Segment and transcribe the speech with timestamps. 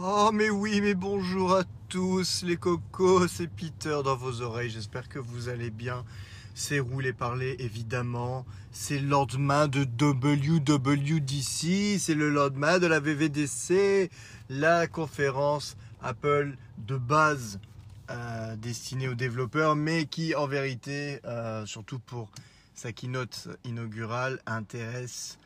[0.00, 5.08] Oh mais oui, mais bonjour à tous les cocos, c'est Peter dans vos oreilles, j'espère
[5.08, 6.04] que vous allez bien.
[6.54, 14.08] C'est roulé parler évidemment, c'est le lendemain de WWDC, c'est le lendemain de la VVDC,
[14.50, 16.54] la conférence Apple
[16.86, 17.58] de base
[18.10, 22.28] euh, destinée aux développeurs, mais qui en vérité, euh, surtout pour
[22.72, 25.40] sa keynote inaugurale, intéresse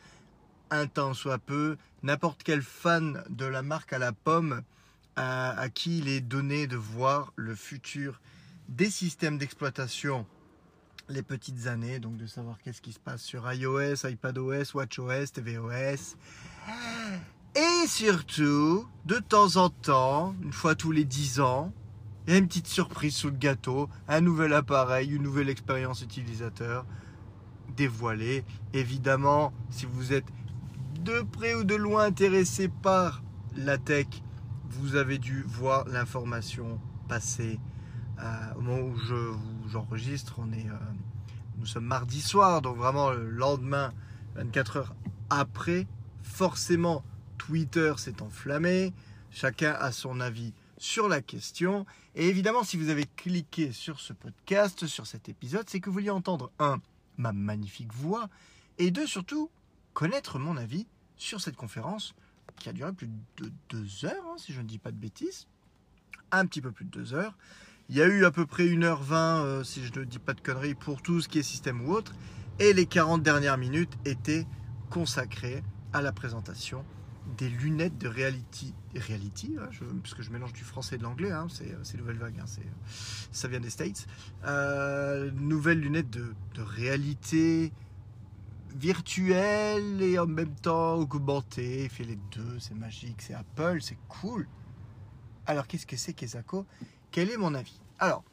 [0.72, 4.62] un temps soit peu n'importe quel fan de la marque à la pomme
[5.14, 8.20] à, qui il est donné de voir le futur
[8.68, 10.26] des systèmes d'exploitation
[11.10, 16.16] les petites années, donc de savoir qu'est-ce qui se passe sur iOS, iPadOS, WatchOS, tvOS.
[17.54, 21.70] Et surtout, de temps en temps, une fois tous les 10 ans,
[22.26, 26.00] il y a une petite surprise sous le gâteau, un nouvel appareil, une nouvelle expérience
[26.00, 26.86] utilisateur
[27.76, 28.44] dévoilée.
[28.72, 30.24] Évidemment, si vous êtes
[31.02, 33.22] de près ou de loin intéressé par
[33.56, 34.06] la tech,
[34.70, 37.58] vous avez dû voir l'information passer
[38.20, 39.32] euh, au moment où je
[39.68, 40.36] j'enregistre.
[40.38, 40.76] On est, euh,
[41.58, 43.92] nous sommes mardi soir, donc vraiment le lendemain,
[44.36, 44.94] 24 heures
[45.28, 45.88] après.
[46.22, 47.02] Forcément,
[47.36, 48.92] Twitter s'est enflammé.
[49.30, 51.84] Chacun a son avis sur la question.
[52.14, 55.94] Et évidemment, si vous avez cliqué sur ce podcast, sur cet épisode, c'est que vous
[55.94, 56.78] vouliez entendre un
[57.18, 58.28] ma magnifique voix
[58.78, 59.50] et deux surtout
[59.94, 62.14] connaître mon avis sur cette conférence
[62.56, 65.46] qui a duré plus de deux heures, hein, si je ne dis pas de bêtises.
[66.30, 67.36] Un petit peu plus de deux heures.
[67.88, 70.40] Il y a eu à peu près 1h20, euh, si je ne dis pas de
[70.40, 72.14] conneries, pour tout ce qui est système ou autre.
[72.58, 74.46] Et les 40 dernières minutes étaient
[74.90, 76.84] consacrées à la présentation
[77.36, 78.74] des lunettes de reality.
[78.94, 79.68] Reality, hein,
[80.02, 82.44] parce que je mélange du français et de l'anglais, hein, c'est nouvelle vague, hein,
[83.30, 84.06] ça vient des States.
[84.44, 87.72] Euh, nouvelles lunettes de réalité
[88.74, 91.84] virtuel et en même temps augmenté.
[91.84, 94.46] Il fait les deux, c'est magique, c'est Apple, c'est cool.
[95.46, 96.66] Alors qu'est-ce que c'est qu'Esako
[97.10, 97.80] Quel est mon avis?
[97.98, 98.24] Alors,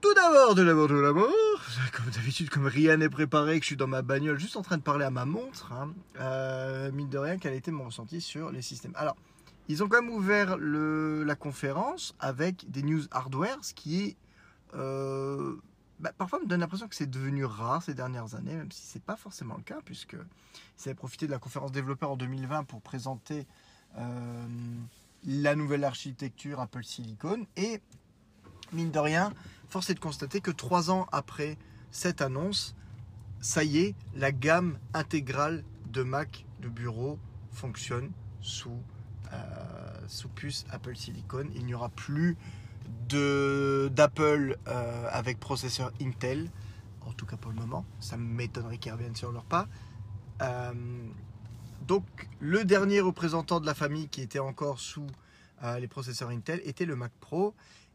[0.00, 1.28] tout d'abord, de l'abord, de l'abord,
[1.92, 4.76] comme d'habitude, comme rien n'est préparé, que je suis dans ma bagnole juste en train
[4.76, 8.52] de parler à ma montre, hein, euh, mine de rien, quel été mon ressenti sur
[8.52, 8.92] les systèmes?
[8.94, 9.16] Alors,
[9.68, 14.16] ils ont quand même ouvert la conférence avec des news hardware, ce qui est
[14.74, 15.56] euh,
[16.00, 18.98] bah, parfois me donne l'impression que c'est devenu rare ces dernières années, même si ce
[18.98, 22.64] n'est pas forcément le cas, puisque ils avaient profité de la conférence développeur en 2020
[22.64, 23.46] pour présenter
[23.96, 24.46] euh,
[25.26, 27.46] la nouvelle architecture Apple Silicon.
[27.56, 27.80] Et
[28.72, 29.32] mine de rien,
[29.68, 31.58] force est de constater que trois ans après
[31.90, 32.76] cette annonce,
[33.40, 37.18] ça y est, la gamme intégrale de Mac de bureau
[37.52, 38.10] fonctionne
[38.40, 38.82] sous,
[39.32, 39.36] euh,
[40.06, 41.48] sous puce Apple Silicon.
[41.54, 42.36] Il n'y aura plus
[43.08, 46.50] d'Apple euh, avec processeur Intel,
[47.06, 47.84] en tout cas pour le moment.
[48.00, 49.68] Ça m'étonnerait qu'ils reviennent sur leur pas.
[50.42, 50.72] Euh,
[51.86, 52.04] donc
[52.40, 55.06] le dernier représentant de la famille qui était encore sous
[55.62, 57.54] euh, les processeurs Intel était le Mac Pro.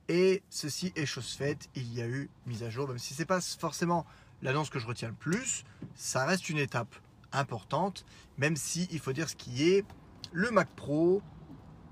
[0.10, 3.22] Et ceci est chose faite, il y a eu mise à jour, même si ce
[3.22, 4.06] n'est pas forcément
[4.42, 5.64] l'annonce que je retiens le plus,
[5.96, 6.94] ça reste une étape
[7.32, 8.06] importante,
[8.38, 9.86] même si il faut dire ce qui est,
[10.34, 11.22] le Mac Pro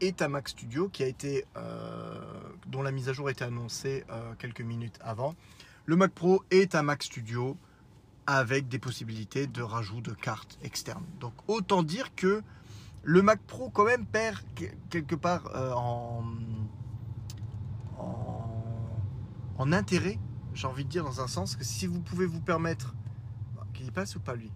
[0.01, 2.19] est un Mac Studio qui a été, euh,
[2.67, 5.35] dont la mise à jour a été annoncée euh, quelques minutes avant.
[5.85, 7.55] Le Mac Pro est un Mac Studio
[8.27, 11.05] avec des possibilités de rajout de cartes externes.
[11.19, 12.41] Donc autant dire que
[13.03, 14.39] le Mac Pro quand même perd
[14.89, 16.23] quelque part euh, en,
[19.57, 20.19] en, intérêt,
[20.53, 22.95] j'ai envie de dire dans un sens que si vous pouvez vous permettre,
[23.73, 24.51] qu'il y passe ou pas lui?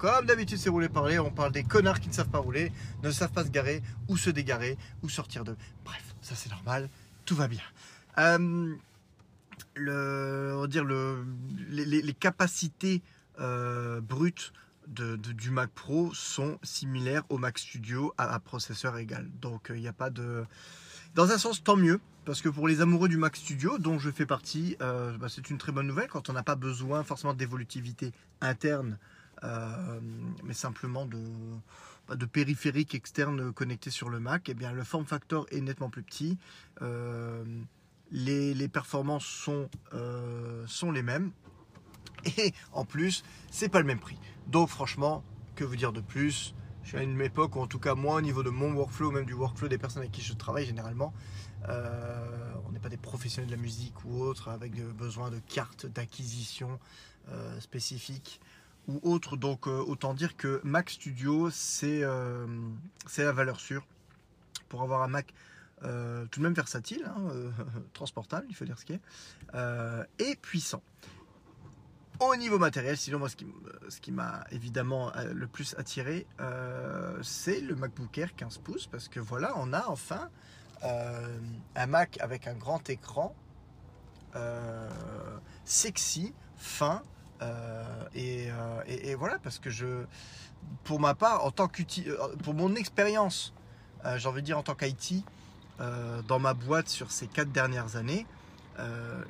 [0.00, 1.18] Comme d'habitude, c'est rouler parler.
[1.18, 2.72] On parle des connards qui ne savent pas rouler,
[3.02, 5.54] ne savent pas se garer, ou se dégarer, ou sortir de.
[5.84, 6.88] Bref, ça c'est normal,
[7.26, 7.60] tout va bien.
[8.18, 8.74] Euh,
[10.66, 11.26] dire le,
[11.68, 13.02] les, capacités
[13.40, 14.52] euh, brutes
[14.88, 19.28] du Mac Pro sont similaires au Mac Studio à, processeur égal.
[19.42, 20.44] Donc il n'y a pas de.
[21.14, 24.10] Dans un sens, tant mieux, parce que pour les amoureux du Mac Studio, dont je
[24.10, 27.34] fais partie, euh, bah, c'est une très bonne nouvelle quand on n'a pas besoin forcément
[27.34, 29.09] d'évolutivité interne euh,
[29.42, 31.18] mais simplement de,
[32.10, 35.90] bah, de périphériques externes connectés sur le Mac, eh bien, le form factor est nettement
[35.90, 36.38] plus petit.
[36.82, 37.44] Euh,
[38.10, 41.30] les, performances sont, euh, sont les mêmes.
[42.38, 43.22] Et en plus,
[43.52, 44.18] c'est pas le même prix.
[44.48, 45.22] Donc franchement,
[45.54, 46.52] que vous dire de plus?
[46.82, 49.12] Je suis à une époque où en tout cas moi au niveau de mon workflow,
[49.12, 51.14] même du workflow des personnes avec qui je travaille généralement,
[51.68, 56.80] on n'est pas des professionnels de la musique ou autres avec besoin de cartes d'acquisition
[57.60, 58.40] spécifiques
[58.88, 59.36] ou autre.
[59.36, 61.50] Donc euh, autant dire que Mac Studio,
[61.82, 62.46] euh,
[63.06, 63.86] c'est la valeur sûre
[64.68, 65.32] pour avoir un Mac
[65.82, 67.30] euh, tout de même versatile, hein,
[67.92, 69.00] transportable, il faut dire ce qui est,
[70.18, 70.82] et puissant.
[72.20, 73.46] Au niveau matériel, sinon moi ce qui,
[73.88, 76.26] ce qui m'a évidemment le plus attiré,
[77.22, 80.28] c'est le MacBook Air 15 pouces parce que voilà, on a enfin
[80.82, 83.34] un Mac avec un grand écran,
[85.64, 87.02] sexy, fin,
[88.14, 88.48] et,
[88.86, 90.04] et, voilà parce que je,
[90.84, 91.68] pour ma part, en tant
[92.42, 93.54] pour mon expérience,
[94.16, 95.24] j'ai envie de dire en tant qu'IT,
[95.78, 98.26] dans ma boîte sur ces quatre dernières années,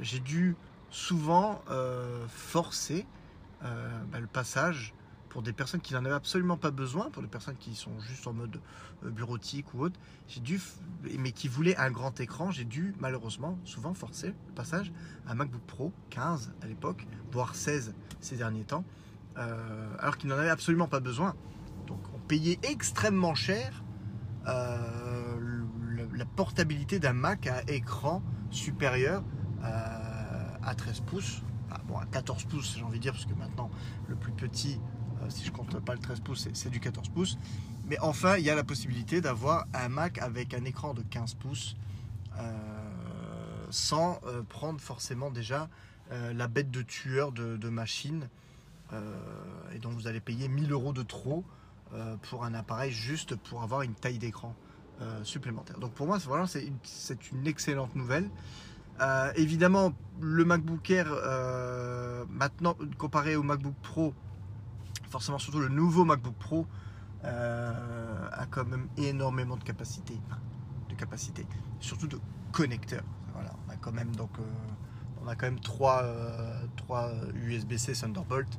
[0.00, 0.56] j'ai dû
[0.90, 3.06] souvent euh, forcer
[3.64, 4.92] euh, bah, le passage
[5.30, 8.26] pour des personnes qui n'en avaient absolument pas besoin, pour des personnes qui sont juste
[8.26, 8.60] en mode
[9.04, 9.98] euh, bureautique ou autre,
[10.28, 10.60] j'ai dû,
[11.18, 14.92] mais qui voulaient un grand écran, j'ai dû malheureusement souvent forcer le passage
[15.26, 18.84] à MacBook Pro 15 à l'époque, voire 16 ces derniers temps,
[19.36, 21.34] alors qu'ils n'en avaient absolument pas besoin.
[21.86, 23.82] Donc on payait extrêmement cher
[24.44, 29.22] la portabilité d'un Mac à écran supérieur
[29.62, 31.42] à 13 pouces.
[31.86, 33.70] bon, à 14 pouces, j'ai envie de dire, parce que maintenant,
[34.08, 34.99] le plus petit, euh,
[35.30, 37.38] si je compte pas le 13 pouces, c'est du 14 pouces.
[37.88, 41.34] Mais enfin, il y a la possibilité d'avoir un Mac avec un écran de 15
[41.34, 41.76] pouces
[42.38, 42.52] euh,
[43.70, 45.68] sans euh, prendre forcément déjà
[46.34, 48.28] la bête de tueur de, machine.
[49.72, 51.44] et donc, vous allez payer 1000 euros de trop
[52.22, 54.56] pour un appareil juste pour avoir une taille d'écran
[55.22, 55.78] supplémentaire.
[55.78, 56.68] Donc, pour moi, voilà, c'est
[57.30, 58.28] une excellente nouvelle.
[59.00, 64.14] Euh, évidemment, le MacBook Air, euh, maintenant, comparé au MacBook Pro,
[65.10, 66.66] forcément surtout le nouveau MacBook Pro,
[67.24, 70.14] euh, a quand même énormément de capacité,
[70.88, 71.46] de
[71.80, 72.18] surtout de
[72.52, 73.04] connecteurs.
[73.34, 74.30] Voilà, on a quand même donc,
[75.22, 76.02] on a quand même trois,
[76.76, 78.58] trois USB-C Thunderbolt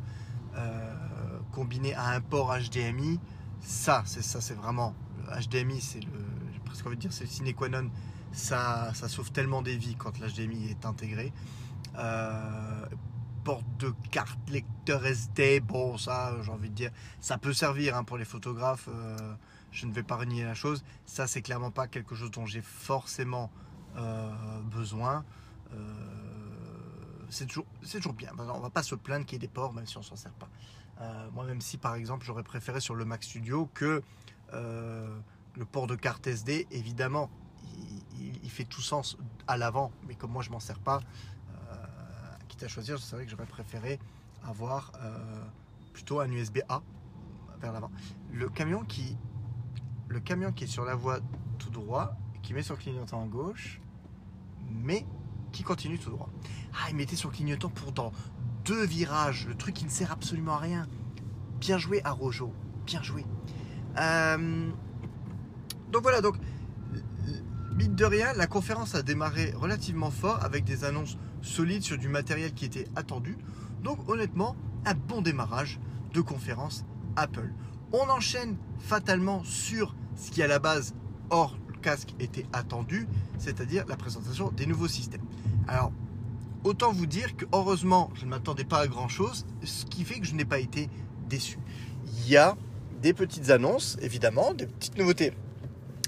[1.52, 3.20] combinés à un port HDMI.
[3.62, 4.94] Ça, c'est ça, c'est vraiment
[5.28, 6.12] HDMI, c'est le,
[6.54, 7.90] j'ai presque envie de dire, c'est le sine qua non
[8.32, 11.34] ça, sauve tellement des vies quand l'HDMI est intégré.
[13.42, 17.96] Euh, porte de carte lecteur SD, bon ça j'ai envie de dire, ça peut servir
[17.96, 19.18] hein, pour les photographes, euh,
[19.72, 22.62] je ne vais pas renier la chose, ça c'est clairement pas quelque chose dont j'ai
[22.62, 23.52] forcément
[23.98, 24.32] euh,
[24.64, 25.26] besoin.
[27.30, 29.88] c'est toujours, toujours bien, on va pas se plaindre qu'il y ait des ports même
[29.88, 30.50] si on s'en sert pas.
[31.34, 34.04] moi même si par exemple j'aurais préféré sur le Mac Studio que
[34.54, 37.30] le port de carte SD, évidemment,
[38.44, 39.18] il, fait tout sens
[39.48, 41.41] à l'avant, mais comme moi je m'en sers pas, euh,
[42.52, 43.98] quitte à choisir, je savais que j'aurais préféré
[44.44, 45.18] avoir euh,
[45.94, 46.82] plutôt un USB A
[47.62, 47.92] vers l'avant.
[48.34, 49.18] Le camion qui,
[50.10, 51.20] le camion qui est sur la voie
[51.60, 52.14] tout droit,
[52.44, 53.80] qui met le clignotant à gauche,
[54.70, 55.06] mais
[55.54, 56.30] qui continue tout droit.
[56.74, 58.12] Ah, il mettait le clignotant pour dans
[58.66, 60.88] deux virages, le truc qui ne sert absolument à rien.
[61.60, 62.54] Bien joué à Rojo,
[62.86, 63.26] bien joué.
[63.98, 64.70] Euh,
[65.92, 66.36] donc voilà, donc
[67.76, 72.08] Mine de rien, la conférence a démarré relativement fort avec des annonces solides sur du
[72.08, 73.38] matériel qui était attendu.
[73.84, 74.56] Donc honnêtement,
[74.86, 75.80] un bon démarrage
[76.14, 76.86] de conférence
[77.16, 77.52] Apple.
[77.94, 80.94] On enchaîne fatalement sur ce qui à la base
[81.30, 83.08] hors casque était attendu,
[83.38, 85.26] c'est-à-dire la présentation des nouveaux systèmes.
[85.68, 85.92] Alors,
[86.64, 90.26] autant vous dire que heureusement, je ne m'attendais pas à grand-chose, ce qui fait que
[90.26, 90.90] je n'ai pas été
[91.28, 91.58] déçu.
[92.06, 92.56] Il y a
[93.02, 95.34] des petites annonces, évidemment, des petites nouveautés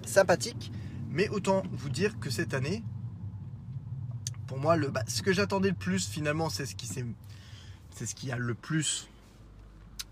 [0.05, 0.71] sympathiques,
[1.09, 2.83] mais autant vous dire que cette année,
[4.53, 8.31] pour moi, bah, ce que j'attendais le plus finalement, c'est ce qui c'est ce qui
[8.31, 9.09] a le plus,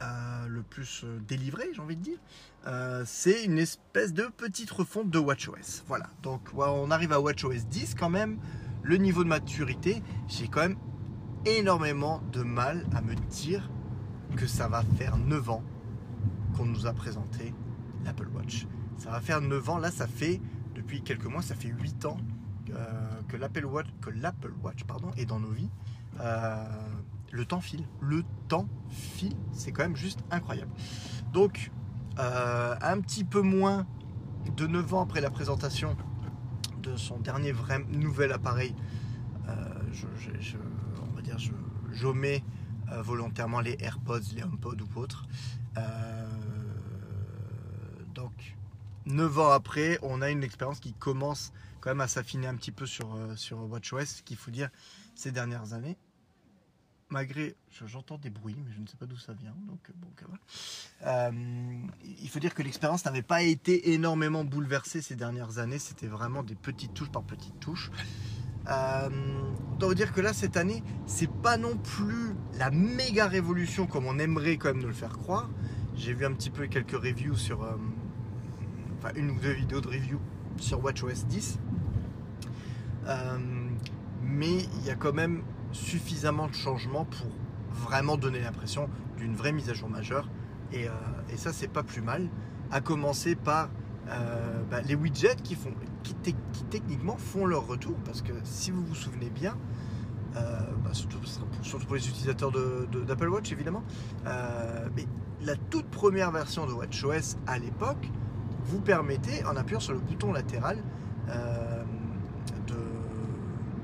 [0.01, 2.17] euh, le plus euh, délivré, j'ai envie de dire.
[2.65, 5.83] Euh, c'est une espèce de petite refonte de WatchOS.
[5.87, 6.07] Voilà.
[6.23, 8.39] Donc on arrive à WatchOS 10 quand même.
[8.81, 10.77] Le niveau de maturité, j'ai quand même
[11.45, 13.69] énormément de mal à me dire
[14.37, 15.63] que ça va faire 9 ans
[16.57, 17.53] qu'on nous a présenté
[18.03, 18.65] l'Apple Watch.
[18.97, 20.41] Ça va faire 9 ans, là ça fait
[20.73, 22.17] depuis quelques mois, ça fait 8 ans
[23.27, 25.69] que l'Apple Watch, que l'Apple Watch pardon, est dans nos vies.
[26.19, 26.65] Euh,
[27.31, 27.85] le temps file.
[28.01, 29.35] Le temps file.
[29.53, 30.71] C'est quand même juste incroyable.
[31.31, 31.71] Donc,
[32.19, 33.87] euh, un petit peu moins
[34.57, 35.95] de 9 ans après la présentation
[36.81, 38.75] de son dernier vrai nouvel appareil,
[39.47, 41.37] on va dire,
[41.91, 42.43] j'omets
[43.03, 45.27] volontairement les AirPods, les HomePod ou autres.
[48.15, 48.57] donc,
[49.05, 52.71] 9 ans après, on a une expérience qui commence quand même à s'affiner un petit
[52.71, 54.69] peu sur, euh, sur WatchOS, ce qu'il faut dire
[55.15, 55.97] ces dernières années.
[57.09, 60.07] Malgré, j'entends des bruits, mais je ne sais pas d'où ça vient, donc bon,
[61.05, 61.31] euh,
[62.21, 66.41] il faut dire que l'expérience n'avait pas été énormément bouleversée ces dernières années, c'était vraiment
[66.41, 67.91] des petites touches par petites touches.
[68.69, 69.09] Euh,
[69.73, 74.05] on doit dire que là, cette année, c'est pas non plus la méga révolution comme
[74.05, 75.49] on aimerait quand même nous le faire croire.
[75.95, 77.75] J'ai vu un petit peu quelques reviews sur, euh,
[79.15, 80.19] une ou deux vidéos de review
[80.57, 81.59] sur WatchOS 10.
[83.07, 83.37] Euh,
[84.23, 87.27] mais il y a quand même suffisamment de changements pour
[87.73, 90.29] vraiment donner l'impression d'une vraie mise à jour majeure.
[90.71, 90.91] Et, euh,
[91.35, 92.29] ça, c'est pas plus mal.
[92.71, 93.69] À commencer par
[94.09, 96.35] euh, bah, les widgets qui, font, qui,
[96.69, 97.95] techniquement font leur retour.
[98.05, 99.57] Parce que si vous vous souvenez bien,
[100.33, 101.17] bah, surtout,
[101.85, 103.83] pour, les utilisateurs d'Apple Watch évidemment,
[104.23, 105.05] mais
[105.41, 108.09] la toute première version de WatchOS à l'époque
[108.63, 110.81] vous permettait, en appuyant sur le bouton latéral,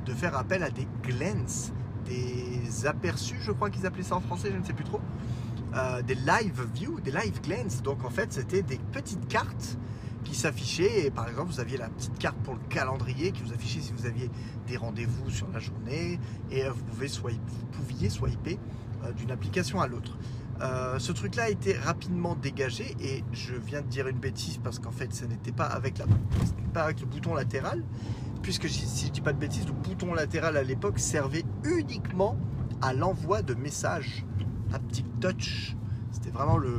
[0.07, 1.73] de faire appel à des glance,
[2.05, 5.01] des aperçus, je crois qu'ils appelaient ça en français, je ne sais plus trop.
[5.75, 7.83] Euh, des live view, des live glance.
[7.83, 9.77] Donc en fait, c'était des petites cartes
[10.23, 11.05] qui s'affichaient.
[11.05, 13.91] Et par exemple, vous aviez la petite carte pour le calendrier qui vous affichait si
[13.91, 14.31] vous aviez
[14.65, 16.19] des rendez-vous sur la journée.
[16.51, 18.57] Et euh, vous, pouvez swipe, vous pouviez swiper
[19.03, 20.17] euh, d'une application à l'autre.
[20.97, 24.91] ce truc-là a été rapidement dégagé et je viens de dire une bêtise parce qu'en
[24.91, 25.79] fait, ce n'était pas
[26.73, 27.83] pas avec le bouton latéral,
[28.41, 32.37] puisque si je dis pas de bêtises, le bouton latéral à l'époque servait uniquement
[32.81, 34.25] à l'envoi de messages
[34.73, 35.75] haptic touch.
[36.11, 36.77] C'était vraiment le,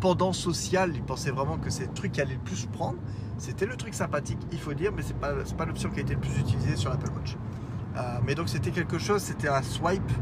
[0.00, 0.92] pendant social.
[0.94, 2.98] Ils pensaient vraiment que c'est le truc qui allait le plus prendre.
[3.38, 6.14] C'était le truc sympathique, il faut dire, mais c'est pas, pas l'option qui a été
[6.14, 7.36] le plus utilisée sur l'Apple Watch.
[7.96, 10.12] Euh, mais donc c'était quelque chose, c'était un swipe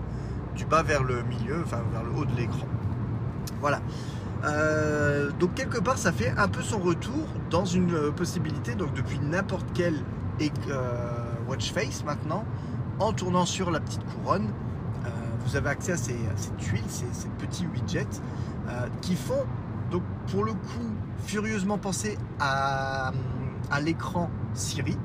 [0.55, 2.66] du bas vers le milieu, enfin vers le haut de l'écran.
[3.61, 3.81] Voilà.
[4.45, 8.93] Euh, donc quelque part, ça fait un peu son retour dans une euh, possibilité, donc
[8.93, 9.95] depuis n'importe quel
[11.49, 12.45] watch face maintenant,
[12.99, 14.50] en tournant sur la petite couronne,
[15.47, 16.16] vous avez accès à ces,
[16.59, 18.21] tuiles, ces, petits widgets
[18.69, 19.45] euh, qui font,
[19.93, 20.90] donc pour le coup,
[21.25, 23.12] furieusement penser à,
[23.81, 24.99] l'écran Siri,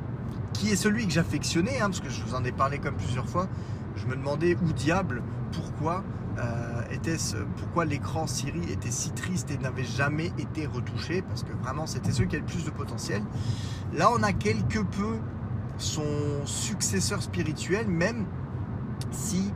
[0.53, 3.27] qui est celui que j'affectionnais, hein, parce que je vous en ai parlé comme plusieurs
[3.27, 3.47] fois.
[3.95, 5.21] Je me demandais où diable,
[5.51, 6.03] pourquoi
[6.37, 11.51] euh, était-ce, pourquoi l'écran Siri était si triste et n'avait jamais été retouché, parce que
[11.61, 13.21] vraiment c'était celui qui avait le plus de potentiel.
[13.93, 15.17] Là, on a quelque peu
[15.77, 16.05] son
[16.45, 18.25] successeur spirituel, même
[19.11, 19.51] si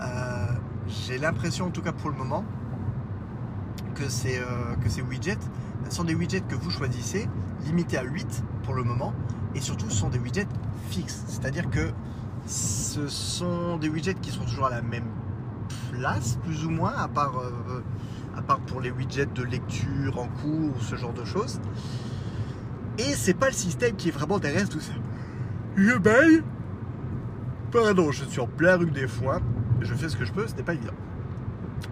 [0.00, 0.46] euh,
[0.86, 2.44] j'ai l'impression, en tout cas pour le moment,
[3.94, 5.38] que ces, euh, que ces widgets
[5.88, 7.28] sont des widgets que vous choisissez,
[7.64, 9.14] limités à 8 pour le moment,
[9.54, 10.46] et surtout ce sont des widgets
[10.90, 11.24] fixes.
[11.26, 11.90] C'est-à-dire que
[12.46, 15.06] ce sont des widgets qui sont toujours à la même
[15.92, 17.82] place, plus ou moins, à part, euh,
[18.36, 21.60] à part pour les widgets de lecture en cours ou ce genre de choses.
[22.98, 24.92] Et c'est pas le système qui est vraiment derrière tout ça.
[26.00, 26.42] Baille.
[27.70, 29.40] Pardon, je suis en plein rue des foins
[29.80, 30.94] je fais ce que je peux, ce n'est pas évident.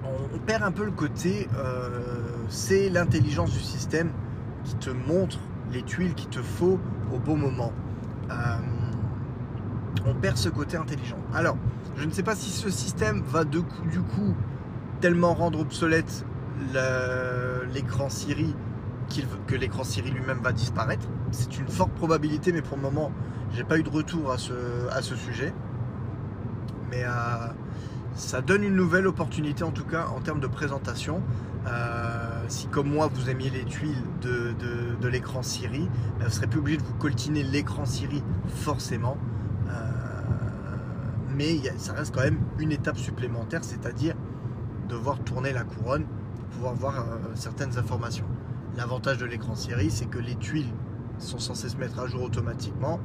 [0.04, 2.00] On, perd un peu le côté, euh,
[2.48, 4.10] c'est l'intelligence du système
[4.64, 5.38] qui te montre
[5.72, 6.78] les tuiles qu'il te faut
[7.12, 7.72] au bon moment.
[8.30, 8.34] Euh,
[10.06, 11.18] on perd ce côté intelligent.
[11.34, 11.56] Alors,
[11.96, 14.34] je ne sais pas si ce système va du coup
[15.00, 16.24] tellement rendre obsolète
[17.72, 18.54] l'écran Siri
[19.46, 21.06] que l'écran Siri lui-même va disparaître.
[21.30, 23.12] C'est une forte probabilité, mais pour le moment,
[23.52, 24.52] j'ai pas eu de retour à ce,
[24.90, 25.52] à ce sujet.
[26.90, 27.08] Mais euh,
[28.14, 31.22] ça donne une nouvelle opportunité en tout cas en termes de présentation.
[31.66, 35.88] Euh, si comme moi vous aimiez les tuiles de, l'écran Siri,
[36.18, 39.16] ben, vous ne serez plus obligé de vous coltiner l'écran Siri forcément.
[41.37, 44.14] Mais ça reste quand même une étape supplémentaire, c'est-à-dire
[44.88, 48.26] devoir tourner la couronne pour pouvoir voir euh, certaines informations.
[48.76, 50.73] L'avantage de l'écran Siri, c'est que les tuiles
[51.19, 53.00] sont censées se mettre à jour automatiquement.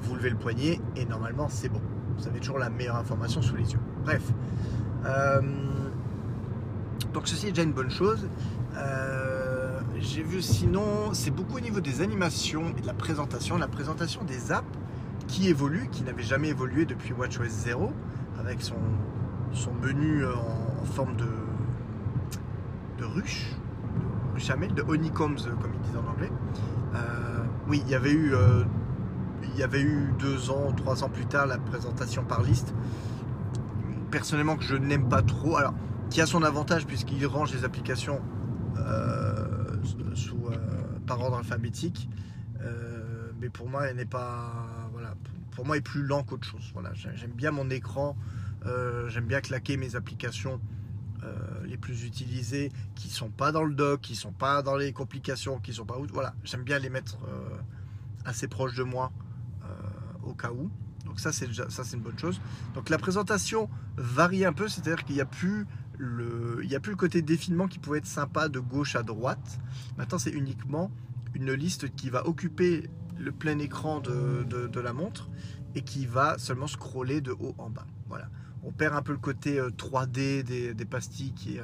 [0.00, 1.80] Vous levez le poignet et normalement c'est bon
[2.18, 3.80] vous avez toujours la meilleure information sous les yeux.
[4.04, 4.22] Bref.
[5.04, 5.40] Euh,
[7.12, 8.26] donc ceci est déjà une bonne chose.
[8.76, 13.58] Euh, j'ai vu sinon, c'est beaucoup au niveau des animations et de la présentation.
[13.58, 14.66] La présentation des apps
[15.26, 17.92] qui évoluent, qui n'avaient jamais évolué depuis WatchOS 0,
[18.38, 18.76] avec son,
[19.52, 21.28] son menu en, forme de,
[22.98, 23.50] de ruche,
[23.98, 26.30] de ruchamel, de honeycombs comme ils disent en anglais.
[26.94, 28.32] Euh, oui, il y avait eu
[29.56, 32.74] il y avait eu deux ans, trois ans plus tard la présentation par liste.
[34.10, 35.56] Personnellement, que je n'aime pas trop.
[35.56, 35.74] Alors,
[36.10, 38.20] qui a son avantage puisqu'il range les applications
[38.78, 39.76] euh,
[40.14, 40.56] sous, euh,
[41.06, 42.08] par ordre alphabétique.
[42.60, 44.85] Euh, mais pour moi, elle n'est pas.
[45.56, 46.70] Pour moi, est plus lent qu'autre chose.
[46.72, 48.16] Voilà, j'aime bien mon écran.
[49.08, 50.60] j'aime bien claquer mes applications
[51.64, 55.58] les plus utilisées qui sont pas dans le dock, qui sont pas dans les complications,
[55.58, 56.06] qui sont pas où.
[56.12, 57.18] Voilà, j'aime bien les mettre
[58.24, 59.12] assez proches de moi
[60.22, 60.70] au cas où.
[61.04, 62.40] Donc ça c'est ça c'est une bonne chose.
[62.74, 65.66] Donc la présentation varie un peu, c'est-à-dire qu'il n'y a plus
[65.98, 69.02] le il y a plus le côté défilement qui pouvait être sympa de gauche à
[69.02, 69.58] droite.
[69.96, 70.90] Maintenant c'est uniquement
[71.34, 75.28] une liste qui va occuper le plein écran de, de, la montre
[75.74, 77.86] et qui va seulement scroller de haut en bas.
[78.08, 78.28] Voilà.
[78.62, 81.62] On perd un peu le côté 3D euh, des, pastilles qui, euh,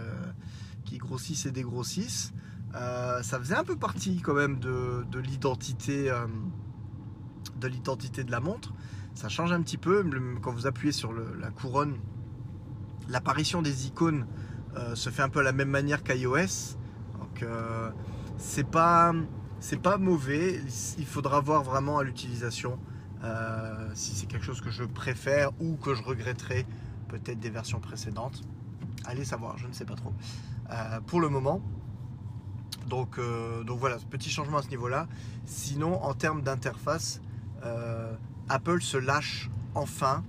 [0.84, 2.32] qui grossissent et dégrossissent.
[2.74, 6.10] Euh, ça faisait un peu partie quand même de, de l'identité
[7.56, 8.72] de de la montre.
[9.14, 10.04] Ça change un petit peu
[10.40, 11.96] quand vous appuyez sur la couronne.
[13.08, 14.26] l'apparition des icônes
[14.94, 16.78] se fait un peu à la même manière qu'iOS.
[17.18, 17.44] Donc
[18.38, 19.12] c'est pas
[19.62, 20.60] c'est pas mauvais.
[20.98, 22.78] Il faudra voir vraiment à l'utilisation
[23.24, 26.66] euh, si c'est quelque chose que je préfère ou que je regretterai
[27.08, 28.42] peut-être des versions précédentes.
[29.06, 30.12] Allez savoir, je ne sais pas trop.
[31.06, 31.62] pour le moment.
[32.88, 33.18] Donc,
[33.64, 35.06] donc voilà, petit changement à ce niveau-là.
[35.46, 37.20] Sinon, en termes d'interface,
[38.48, 40.22] Apple se lâche enfin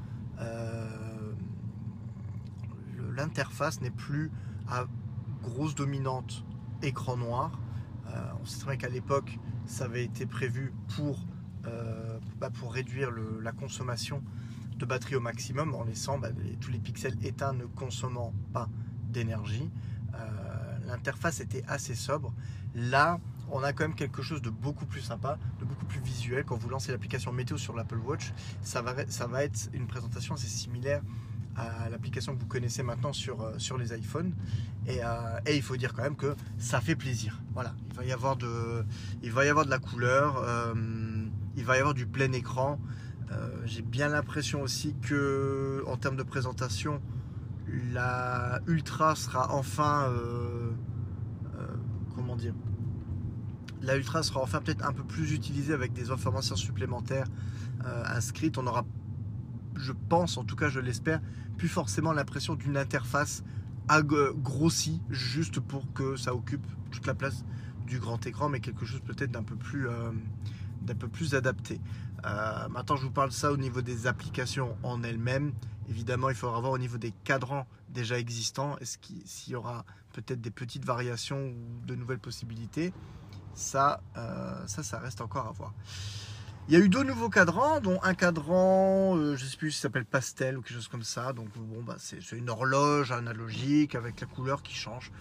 [3.15, 4.31] l'interface n'est plus
[4.69, 4.85] à
[5.41, 6.43] grosse dominante
[6.81, 7.51] écran noir.
[8.13, 11.19] Euh, on sait très bien qu'à l'époque, ça avait été prévu pour,
[11.65, 14.23] euh, bah, réduire la consommation
[14.77, 16.29] de batterie au maximum en laissant bah,
[16.59, 18.69] tous les pixels éteints ne consommant pas
[19.09, 19.69] d'énergie.
[20.15, 22.33] Euh, l'interface était assez sobre.
[22.75, 23.19] Là,
[23.51, 26.43] on a quand même quelque chose de beaucoup plus sympa, de beaucoup plus visuel.
[26.43, 31.01] Quand vous lancez l'application météo sur l'Apple Watch, ça va être une présentation assez similaire
[31.89, 34.33] l'application que vous connaissez maintenant sur, euh, sur les iPhones.
[34.89, 37.41] Euh, et, il faut dire quand même que ça fait plaisir.
[37.53, 38.83] Voilà, il va y avoir de,
[39.21, 40.73] il va y avoir de la couleur, euh,
[41.55, 42.79] il va y avoir du plein écran.
[43.65, 47.01] J'ai bien l'impression aussi que en termes de présentation,
[47.91, 50.13] la Ultra sera enfin,
[52.13, 52.53] comment dire,
[53.81, 57.25] la Ultra sera enfin peut-être un peu plus utilisée avec des informations supplémentaires
[58.05, 58.59] inscrites.
[58.59, 58.85] On aura
[59.83, 61.21] je pense, en tout cas je l'espère,
[61.57, 63.43] plus forcément l'impression d'une interface
[64.37, 67.43] grossie juste pour que ça occupe toute la place
[67.85, 70.11] du grand écran, mais quelque chose peut-être d'un peu plus, euh,
[71.33, 71.79] adapté.
[72.25, 75.53] Euh, maintenant, je vous parle de ça au niveau des applications en elles-mêmes.
[75.89, 80.41] Évidemment, il faudra voir au niveau des cadrans déjà existants, est-ce qu'il y aura peut-être
[80.41, 82.93] des petites variations ou de nouvelles possibilités?
[83.53, 85.73] Ça, euh, ça, ça reste encore à voir.
[86.69, 89.71] Il y a eu deux nouveaux cadrans, dont un cadran, euh, je ne sais plus,
[89.71, 91.33] si s'appelle pastel ou quelque chose comme ça.
[91.33, 95.11] Donc bon, bah, c'est une horloge analogique avec la couleur qui change.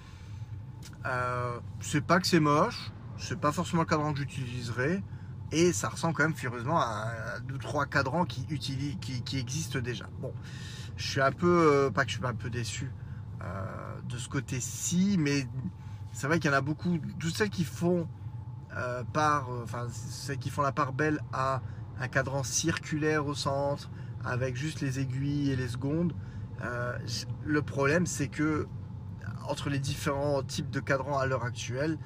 [1.05, 5.03] Euh, c'est pas que c'est moche, c'est pas forcément le cadran que j'utiliserai,
[5.51, 10.09] et ça ressemble quand même furieusement à, deux trois cadrans qui, qui, existent déjà.
[10.21, 10.33] Bon,
[10.97, 12.93] je suis un peu, euh, pas que je suis un peu déçu
[14.09, 15.49] de ce côté-ci, mais
[16.13, 18.07] c'est vrai qu'il y en a beaucoup, toutes celles qui font
[18.77, 21.61] euh, par, euh, enfin, celles qui font la part belle à
[22.01, 23.91] un cadran circulaire au centre,
[24.25, 26.15] avec juste les aiguilles et les secondes.
[26.65, 26.97] Euh,
[27.45, 28.67] le problème, c'est que
[29.47, 31.99] entre les différents types de cadrans à l'heure actuelle,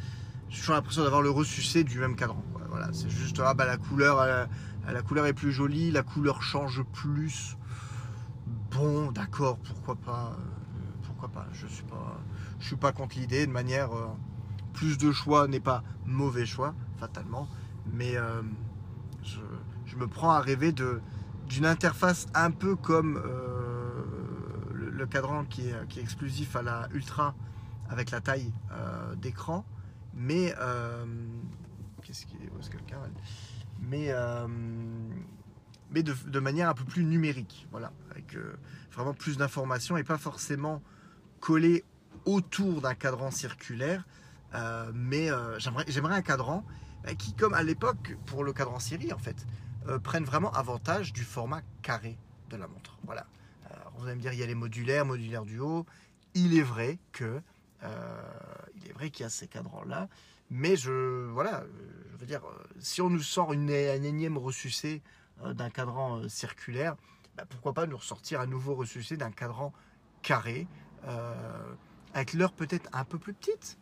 [0.49, 2.43] j'ai l'impression d'avoir le ressucé du même cadran.
[2.69, 4.49] Voilà, c'est juste ah, bah, la couleur,
[4.87, 7.57] la couleur est plus jolie, la couleur change plus.
[8.71, 10.37] Bon, d'accord, pourquoi pas,
[11.03, 11.47] pourquoi pas.
[11.53, 12.19] Je suis pas,
[12.59, 13.91] je suis pas contre l'idée de manière
[14.77, 17.49] plus de choix n'est pas mauvais choix, fatalement.
[17.93, 18.43] Mais euh,
[19.25, 24.05] je, me prends à rêver d'une interface un peu comme euh,
[24.73, 27.35] le, cadran qui est, exclusif à la Ultra
[27.89, 29.65] avec la taille euh, d'écran.
[30.15, 30.55] Mais
[32.03, 32.51] qu'est-ce qui est,
[35.91, 38.37] mais de, manière un peu plus numérique, voilà, avec
[38.93, 40.83] vraiment plus d'informations et pas forcément
[41.41, 41.85] collé
[42.25, 44.05] autour d'un cadran circulaire,
[44.57, 46.65] euh, mais euh, j'aimerais un cadran
[47.07, 49.47] euh, qui, comme à l'époque pour le cadran série en fait,
[50.03, 52.19] prenne vraiment avantage du format carré
[52.51, 52.99] de la montre.
[53.05, 53.25] Voilà.
[53.97, 55.87] vous allez me dire, il y a les modulaires, modulaires du haut.
[56.35, 57.41] Il est vrai que
[57.83, 60.09] est vrai qu'il y a ces cadrans-là,
[60.51, 61.63] mais je voilà,
[62.13, 62.43] je veux dire,
[62.81, 65.03] si on nous sort une, un énième ressucé
[65.45, 66.97] d'un cadran circulaire,
[67.37, 69.73] bah, pourquoi pas nous ressortir un nouveau ressucé d'un cadran
[70.23, 70.67] carré,
[72.13, 73.79] avec l'heure peut-être un peu plus petite,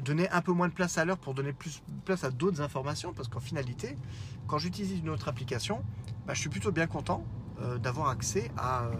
[0.00, 2.60] donner un peu moins de place à l'heure pour donner plus de place à d'autres
[2.60, 3.96] informations parce qu'en finalité,
[4.46, 5.82] quand j'utilise une autre application,
[6.26, 7.24] bah, je suis plutôt bien content
[7.60, 8.84] euh, d'avoir accès à.
[8.84, 8.94] Euh,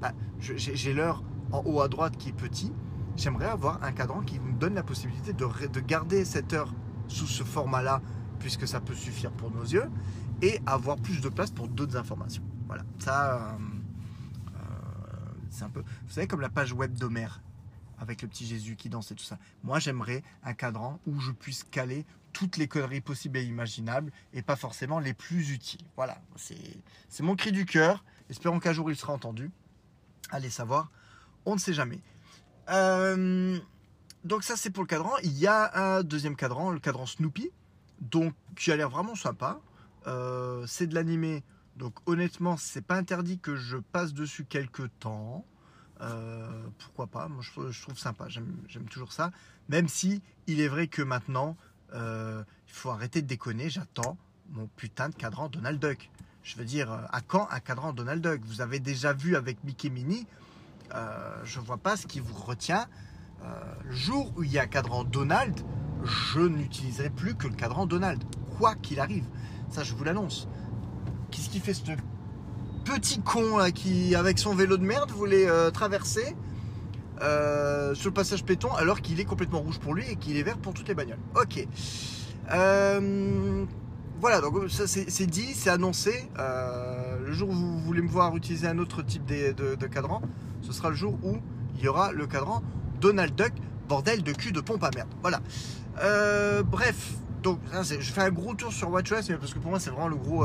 [0.00, 2.72] bah, j'ai l'heure en haut à droite qui est petit.
[3.16, 6.72] J'aimerais avoir un cadran qui me donne la possibilité de, de garder cette heure
[7.08, 8.00] sous ce format-là,
[8.38, 9.90] puisque ça peut suffire pour nos yeux,
[10.40, 12.42] et avoir plus de place pour d'autres informations.
[12.66, 13.58] Voilà, ça,
[15.50, 15.80] c'est un peu.
[15.80, 17.42] Vous savez, comme la page web d'Homère
[18.02, 19.38] avec le petit Jésus qui danse et tout ça.
[19.62, 24.42] Moi, j'aimerais un cadran où je puisse caler toutes les conneries possibles et imaginables et
[24.42, 25.86] pas forcément les plus utiles.
[25.96, 28.04] Voilà, c'est mon cri du cœur.
[28.28, 29.50] Espérons qu'un jour il sera entendu.
[30.30, 30.90] Allez savoir,
[31.44, 32.00] on ne sait jamais.
[32.70, 33.58] Euh,
[34.24, 35.12] donc ça c'est pour le cadran.
[35.22, 37.50] Il y a un deuxième cadran, le cadran Snoopy,
[38.00, 39.60] donc qui a l'air vraiment sympa.
[40.08, 41.44] Euh, c'est de l'animé,
[41.76, 45.44] donc honnêtement c'est pas interdit que je passe dessus quelques temps.
[46.02, 48.28] Euh, pourquoi pas Moi, je, trouve sympa.
[48.28, 49.30] J'aime toujours ça.
[49.68, 51.56] Même si il est vrai que maintenant,
[51.94, 53.70] euh, il faut arrêter de déconner.
[53.70, 54.16] J'attends
[54.50, 56.10] mon putain de cadran Donald Duck.
[56.42, 58.40] Je veux dire, à quand un cadran Donald Duck?
[58.44, 60.26] Vous avez déjà vu avec Mickey Mini
[61.44, 62.86] je ne vois pas ce qui vous retient.
[63.84, 65.58] le jour où il y a un cadran Donald,
[66.04, 68.22] je n'utiliserai plus que le cadran Donald,
[68.58, 69.24] quoi qu'il arrive.
[69.70, 70.48] Ça, je vous l'annonce.
[71.30, 71.82] Qu'est-ce qui fait ce
[72.84, 76.34] petit con qui, avec son vélo de merde, voulait traverser
[77.22, 80.42] euh, sur le passage péton alors qu'il est complètement rouge pour lui et qu'il est
[80.42, 81.20] vert pour toutes les bagnoles.
[81.40, 81.66] Ok.
[82.52, 83.64] Euh,
[84.20, 86.28] voilà, donc ça c'est dit, c'est annoncé.
[86.38, 90.20] Euh, le jour où vous voulez me voir utiliser un autre type de, cadran,
[90.62, 91.36] ce sera le jour où
[91.76, 92.62] il y aura le cadran
[93.00, 93.52] Donald Duck,
[93.88, 95.08] bordel de cul de pompe à merde.
[95.20, 95.40] Voilà.
[96.62, 100.08] bref, donc je fais un gros tour sur WatchOS parce que pour moi c'est vraiment
[100.08, 100.44] le gros,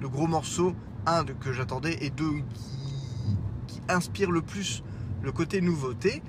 [0.00, 0.74] le gros morceau,
[1.06, 3.36] un que j'attendais et deux qui,
[3.66, 4.82] qui inspire le plus
[5.22, 6.22] le côté nouveauté.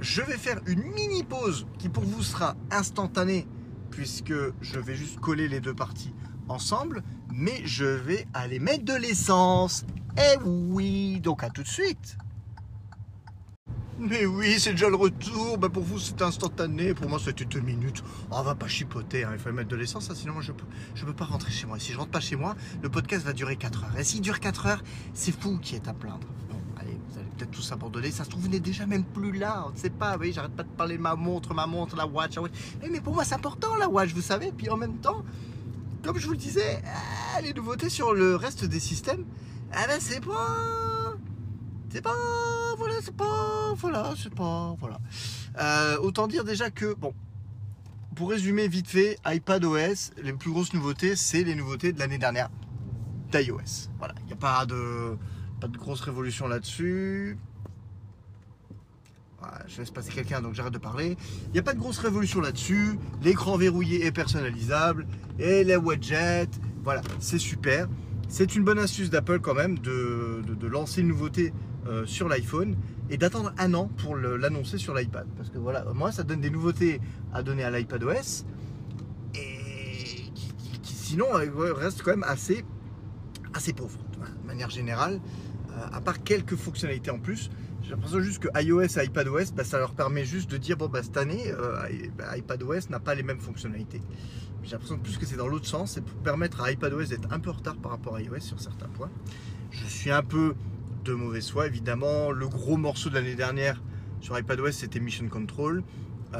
[0.00, 3.46] Je vais faire une mini pause qui pour vous sera instantanée
[3.90, 6.12] puisque je vais juste coller les deux parties
[6.48, 9.84] ensemble, mais je vais aller mettre de l'essence.
[10.18, 12.18] Eh oui, donc à tout de suite.
[13.98, 15.58] Mais oui, c'est déjà le retour.
[15.58, 16.94] Bah pour vous, c'est instantané.
[16.94, 18.02] Pour moi, c'était deux minutes.
[18.30, 19.24] Oh, on va pas chipoter.
[19.24, 19.30] Hein.
[19.32, 20.12] Il faut mettre de l'essence.
[20.14, 21.78] Sinon, moi, je peux, je peux pas rentrer chez moi.
[21.78, 23.98] Et si je rentre pas chez moi, le podcast va durer 4 heures.
[23.98, 24.82] Et s'il dure 4 heures,
[25.14, 26.28] c'est fou qui est à plaindre
[27.36, 28.10] peut-être tous abandonné.
[28.10, 29.64] Ça se trouve, vous n'êtes déjà même plus là.
[29.66, 30.16] On ne sait pas.
[30.18, 32.36] Oui, j'arrête pas de parler de ma montre, ma montre, la watch.
[32.90, 34.52] Mais, pour moi, c'est important la watch, vous savez.
[34.52, 35.24] Puis en même temps,
[36.02, 39.24] comme je vous le disais, ah, les nouveautés sur le reste des systèmes,
[39.72, 41.16] ah ben c'est pas.
[41.90, 42.14] C'est pas.
[43.02, 43.74] C'est pas.
[43.76, 44.74] Voilà, c'est pas.
[44.78, 44.98] Voilà.
[45.58, 47.12] Euh, autant dire déjà que, bon,
[48.14, 52.18] pour résumer vite fait, iPad OS, les plus grosses nouveautés, c'est les nouveautés de l'année
[52.18, 52.48] dernière
[53.30, 53.90] d'iOS.
[53.98, 55.16] Voilà, il n'y a pas de
[55.60, 57.38] pas de grosse révolution là-dessus.
[59.68, 61.16] je laisse passer quelqu'un donc j'arrête de parler.
[61.46, 62.98] Il n'y a pas de grosse révolution là-dessus.
[63.22, 65.06] L'écran verrouillé est personnalisable.
[65.38, 66.48] Et les widgets,
[66.82, 67.88] voilà, c'est super.
[68.28, 71.52] C'est une bonne astuce d'Apple quand même de, lancer une nouveauté
[71.88, 72.76] euh, sur l'iPhone
[73.10, 75.26] et d'attendre un an pour l'annoncer sur l'iPad.
[75.36, 77.00] Parce que voilà, moi ça donne des nouveautés
[77.32, 78.44] à donner à l'iPad OS
[79.34, 82.64] et qui, sinon euh, reste quand même assez,
[83.54, 83.98] assez pauvre
[84.42, 85.20] de manière générale.
[85.70, 87.50] Euh, à part quelques fonctionnalités en plus.
[87.82, 90.88] J'ai l'impression juste que iOS et iPadOS, bah, ça leur permet juste de dire bon
[90.88, 91.52] bah cette année,
[92.18, 94.02] bah, iPadOS n'a pas les mêmes fonctionnalités.
[94.64, 97.38] J'ai l'impression plus que c'est dans l'autre sens, c'est pour permettre à iPadOS d'être un
[97.38, 99.10] peu en retard par rapport à iOS sur certains points.
[99.70, 100.54] Je suis un peu
[101.06, 102.30] de mauvaise foi, évidemment.
[102.30, 103.82] Le gros morceau de l'année dernière
[104.20, 105.82] sur iPadOS, c'était Mission Control,
[106.34, 106.38] euh,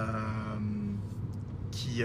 [1.71, 2.03] qui,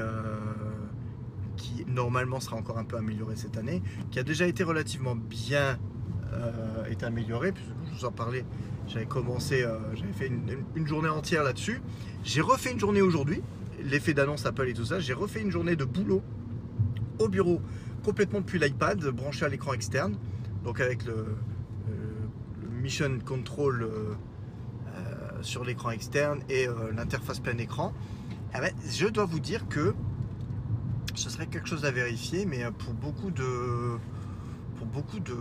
[1.57, 5.77] qui normalement sera encore un peu amélioré cette année, qui a déjà été relativement bien
[6.33, 7.51] euh, est amélioré.
[7.51, 8.45] Puisque je vous en parlais,
[8.87, 10.27] j'avais commencé, euh, j'avais fait
[10.75, 11.81] une, journée entière là-dessus.
[12.23, 13.41] J'ai refait une journée aujourd'hui,
[13.83, 14.99] l'effet d'annonce Apple et tout ça.
[14.99, 16.21] J'ai refait une journée de boulot
[17.19, 17.61] au bureau,
[18.03, 20.15] complètement depuis l'iPad, branché à l'écran externe.
[20.63, 21.25] Donc avec le,
[22.81, 24.15] Mission Control euh,
[25.41, 27.93] sur l'écran externe et l'interface plein écran.
[28.55, 29.95] Eh ben, je dois vous dire que
[31.15, 33.97] ce serait quelque chose à vérifier, mais pour beaucoup de
[34.85, 35.35] beaucoup de,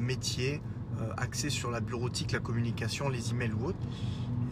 [0.00, 0.60] métiers
[1.00, 3.78] euh, axés sur la bureautique, la communication, les emails ou autres.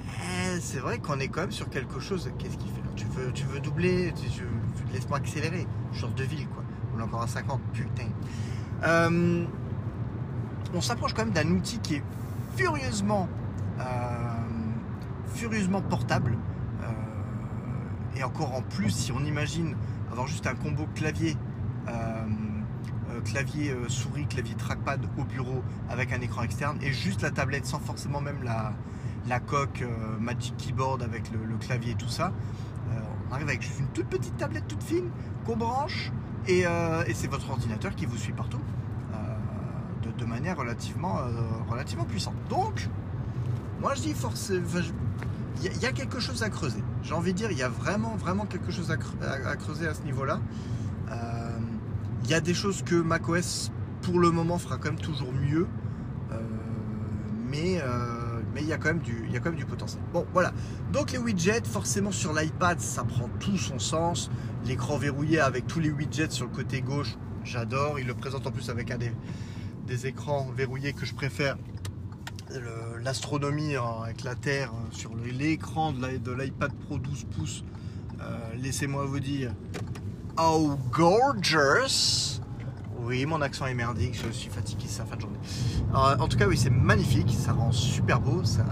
[0.06, 2.30] Eh, c'est vrai qu'on est quand même sur quelque chose.
[2.38, 4.12] Qu'est-ce qu'il fait là tu veux, tu veux doubler
[4.92, 5.66] Laisse-moi accélérer.
[5.92, 6.62] Genre de ville, quoi.
[6.94, 7.60] On est encore à 50.
[7.72, 8.08] Putain.
[8.84, 9.44] Euh,
[10.74, 12.02] on s'approche quand même d'un outil qui est
[12.56, 13.28] furieusement,
[13.80, 13.84] euh,
[15.88, 16.36] portable.
[18.14, 19.74] et encore en plus, si on imagine
[20.10, 21.36] avoir juste un combo clavier
[23.22, 27.66] clavier euh, souris, clavier trackpad au bureau avec un écran externe et juste la tablette
[27.66, 32.32] sans forcément même la, coque euh, Magic Keyboard avec le, clavier et tout ça.
[32.90, 35.10] Euh, on arrive avec juste une toute petite tablette toute fine
[35.46, 36.12] qu'on branche
[36.48, 36.64] et,
[37.14, 38.60] c'est votre ordinateur qui vous suit partout
[40.18, 41.18] de, manière relativement,
[41.68, 42.34] relativement puissante.
[42.48, 42.88] Donc,
[43.80, 44.66] moi je dis forcément,
[45.62, 46.82] il y, a quelque chose à creuser.
[47.02, 48.96] J'ai envie de dire, il y a vraiment, vraiment quelque chose à,
[49.56, 50.40] creuser à ce niveau-là.
[52.24, 53.70] Il y a des choses que macOS
[54.02, 55.66] pour le moment fera quand même toujours mieux.
[56.30, 56.38] Euh,
[57.48, 60.02] mais euh, il y, a quand même du, il quand même du potentiel.
[60.12, 60.52] Bon, voilà.
[60.92, 64.30] Donc les widgets, forcément sur l'iPad, ça prend tout son sens.
[64.66, 67.98] L'écran verrouillé avec tous les widgets sur le côté gauche, j'adore.
[67.98, 69.12] Il le présente en plus avec un des,
[69.86, 71.56] des écrans verrouillés que je préfère.
[73.02, 77.64] L'astronomie hein, avec la Terre euh, sur l'écran de l'iPad Pro 12 pouces.
[78.56, 79.52] Laissez-moi vous dire,
[80.38, 82.40] Oh, gorgeous
[83.00, 85.38] Oui, mon accent est merdique, je suis fatigué, c'est la fin de journée.
[85.92, 88.62] en tout cas, oui, c'est magnifique, ça rend super beau, c'est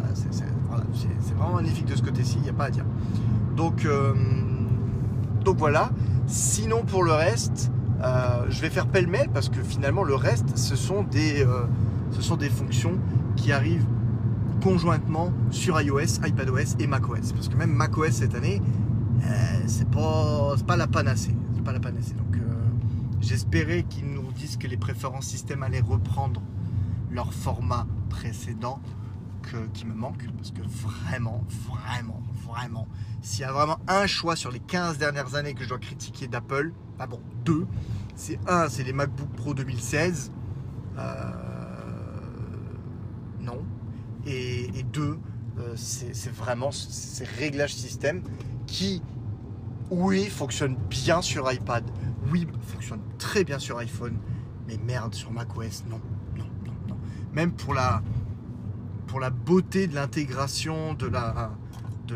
[1.35, 2.87] vraiment magnifique de ce côté-ci, il n'y a pas à dire.
[3.57, 4.15] Donc, euh,
[5.45, 5.91] donc voilà.
[6.27, 7.71] Sinon, pour le reste,
[8.03, 11.67] euh, je vais faire pêle-mêle parce que finalement, le reste, ce sont des, euh,
[12.13, 12.99] ce sont des fonctions
[13.37, 13.87] qui arrivent
[14.63, 17.33] conjointement sur iOS, iPadOS et macOS.
[17.33, 18.63] Parce que même macOS cette année,
[19.25, 21.35] euh, c'est pas, la panacée.
[21.55, 22.55] C'est euh,
[23.21, 26.41] j'espérais qu'ils nous disent que les préférences système allaient reprendre
[27.11, 28.81] leur format précédent
[29.75, 30.27] qui me manque.
[30.37, 32.87] Parce que vraiment, vraiment, vraiment,
[33.23, 36.27] s'il y a vraiment un choix sur les 15 dernières années que je dois critiquer
[36.27, 37.67] d'Apple, ah bon, deux.
[38.17, 40.33] C'est un, c'est les MacBook Pro 2016.
[40.99, 41.31] Euh,
[43.41, 43.65] non.
[44.27, 45.19] Et, deux,
[45.59, 48.23] euh, c'est vraiment ces réglages système
[48.67, 49.03] qui,
[49.91, 51.85] oui, fonctionnent bien sur iPad,
[52.31, 54.19] oui, fonctionnent très bien sur iPhone,
[54.69, 56.01] mais merde, sur macOS, non,
[56.37, 56.97] non, non, non.
[57.33, 58.03] Même pour la,
[59.07, 61.51] pour la beauté de l'intégration, de la,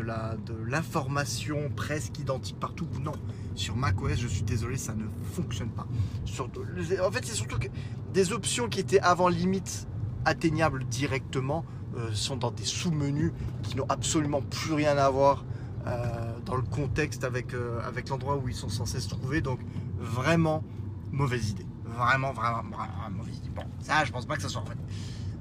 [0.03, 3.13] de l'information presque identique partout, non.
[3.55, 5.87] Sur macOS, je suis désolé, ça ne fonctionne pas.
[5.87, 7.67] en fait, c'est surtout que
[8.13, 9.87] des options qui étaient avant limite
[10.25, 11.65] atteignables directement
[11.97, 13.31] euh, sont dans des sous-menus
[13.63, 15.45] qui n'ont absolument plus rien à voir
[15.87, 19.41] euh, dans le contexte avec, euh, avec l'endroit où ils sont censés se trouver.
[19.41, 19.59] Donc
[19.97, 20.63] vraiment
[21.11, 21.65] mauvaise idée.
[21.85, 23.51] Vraiment, vraiment, vraiment mauvaise idée.
[23.55, 24.63] Bon, ça, je pense pas que ça soit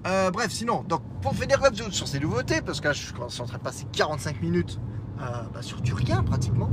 [0.05, 0.31] vrai.
[0.31, 3.47] bref, sinon, donc pour finir là sur ces nouveautés, parce que là, je suis en
[3.47, 4.79] train de passer 45 minutes
[5.19, 6.71] bah, sur du rien pratiquement.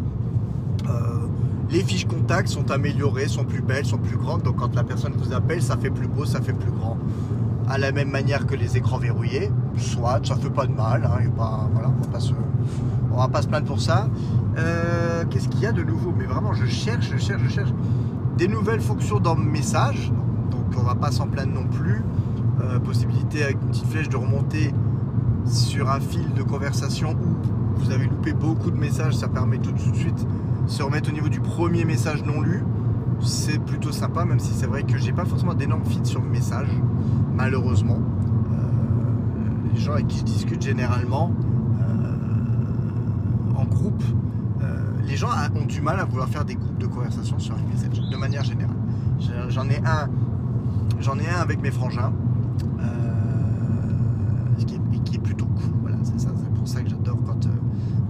[1.69, 4.43] les fiches contacts sont améliorées, sont plus belles, sont plus grandes.
[4.43, 6.97] Donc quand la personne vous appelle, ça fait plus beau, ça fait plus grand
[7.71, 9.49] à la même manière que les écrans verrouillés.
[9.77, 11.05] Soit, ça fait pas de mal.
[11.05, 12.33] Hein, voilà, on va pas se,
[13.11, 14.07] va pas se plaindre pour ça.
[14.57, 16.13] Euh, qu'est-ce qu'il y a de nouveau?
[16.17, 17.69] Mais vraiment, je cherche, je cherche, je cherche
[18.37, 20.11] des nouvelles fonctions dans Message.
[20.51, 22.03] Donc, on va pas s'en plaindre non plus.
[22.63, 24.73] Euh, possibilité avec une petite flèche de remonter
[25.45, 29.15] sur un fil de conversation où vous avez loupé beaucoup de messages.
[29.15, 30.27] Ça permet tout de suite
[30.67, 32.63] se remettre au niveau du premier message non lu
[33.23, 36.39] c'est plutôt sympa, même si c'est vrai que j'ai pas forcément d'énormes feeds sur mes
[36.39, 36.71] messages,
[37.35, 37.99] malheureusement.
[37.99, 41.31] Euh, les gens avec qui je discute généralement
[41.81, 44.03] euh, en groupe,
[45.05, 48.17] les gens ont du mal à vouloir faire des groupes de conversation sur iMessage, de
[48.17, 48.75] manière générale.
[49.49, 50.09] J'en ai un,
[50.99, 52.13] j'en ai un avec mes frangins,
[54.57, 55.73] qui est, qui, est, plutôt cool.
[55.81, 57.47] Voilà, c'est pour ça que j'adore quand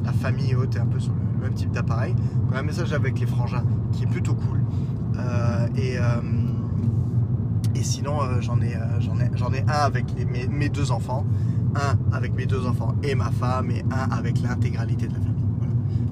[0.04, 2.16] la famille haute est un peu sur le même type d'appareil.
[2.54, 4.62] un message avec les frangins qui est plutôt cool.
[5.18, 6.22] Euh, et, euh,
[7.76, 10.06] et sinon, euh, j'en ai, j'en ai, j'en ai un avec
[10.50, 11.26] mes, deux enfants,
[11.76, 15.36] un avec mes deux enfants et ma femme, et un avec l'intégralité de la famille.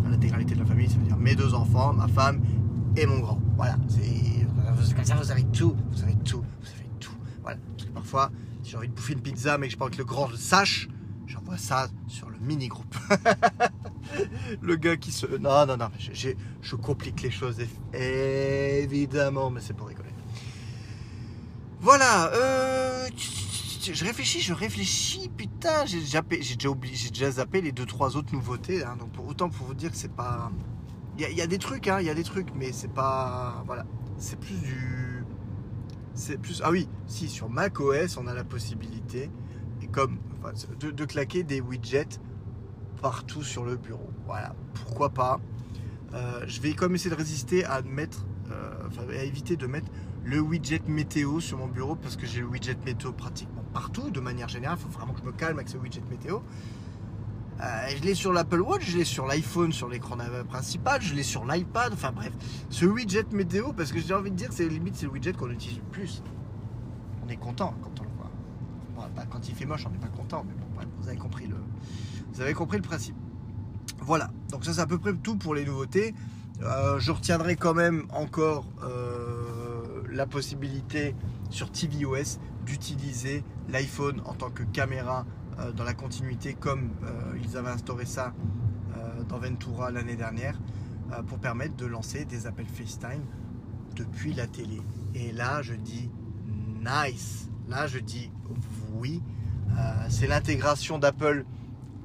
[0.09, 2.39] L'intégralité de la famille, ça veut dire mes deux enfants, ma femme
[2.95, 3.39] et mon grand.
[3.55, 7.13] Voilà, c'est comme ça, vous avez tout, vous avez tout, vous avez tout.
[7.41, 7.57] Voilà.
[8.63, 10.37] Si j'ai envie de bouffer une pizza, mais que je pas que le grand le
[10.37, 10.89] sache,
[11.27, 12.95] j'envoie ça sur le mini groupe.
[14.61, 15.25] le gars qui se.
[15.25, 17.57] Non, non, non, je, complique les choses,
[17.93, 20.09] évidemment, mais c'est pour rigoler.
[21.81, 23.07] Voilà, euh,
[23.93, 28.17] je réfléchis, je réfléchis, putain, j'ai déjà, déjà oublié, j'ai déjà zappé les deux trois
[28.17, 30.51] autres nouveautés, hein, donc autant pour vous dire que c'est pas.
[31.17, 33.63] Il y, a des trucs, hein, il y a des trucs, mais c'est pas.
[33.65, 33.85] Voilà,
[34.17, 35.08] c'est plus du.
[36.63, 39.29] Ah oui, si, sur macOS, on a la possibilité,
[39.81, 40.17] et comme.
[40.81, 42.19] de claquer des widgets
[43.01, 44.09] partout sur le bureau.
[44.25, 45.39] Voilà, pourquoi pas.
[46.13, 49.87] Euh, je vais comme essayer de résister à mettre, euh, à éviter de mettre
[50.23, 54.19] le widget météo sur mon bureau parce que j'ai le widget météo pratiquement partout de
[54.19, 54.77] manière générale.
[54.79, 56.39] Il faut vraiment que je me calme avec ce widget météo.
[57.61, 60.17] Euh, je l'ai sur l'Apple Watch, je l'ai sur l'iPhone, sur l'écran
[60.47, 62.31] principal, je l'ai sur l'iPad, enfin bref.
[62.69, 65.49] Ce widget météo, parce que j'ai envie de dire, c'est limite c'est le widget qu'on
[65.49, 66.23] utilise le plus.
[67.25, 68.09] On est content quand on le
[68.95, 69.25] voit.
[69.29, 71.57] quand il fait moche, on n'est pas content, mais bon, vous avez compris le,
[72.33, 73.15] vous avez compris le principe.
[74.01, 76.15] Voilà, donc ça c'est à peu près tout pour les nouveautés.
[76.61, 81.15] Euh, je retiendrai quand même encore euh, la possibilité
[81.49, 85.25] sur tvOS d'utiliser l'iPhone en tant que caméra
[85.75, 86.91] dans la continuité comme
[87.43, 88.33] ils avaient instauré ça
[89.27, 90.59] dans Ventura l'année dernière
[91.27, 93.23] pour permettre de lancer des appels FaceTime
[93.95, 94.81] depuis la télé.
[95.15, 96.09] Et là je dis
[96.79, 98.31] nice, là je dis
[98.93, 99.21] oui,
[100.09, 101.45] c'est l'intégration d'Apple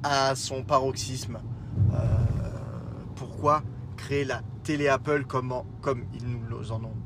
[0.02, 1.38] à son paroxysme.
[1.92, 1.98] Euh,
[3.16, 3.62] pourquoi
[3.96, 6.96] créer la télé Apple comme, comme ils nous en ont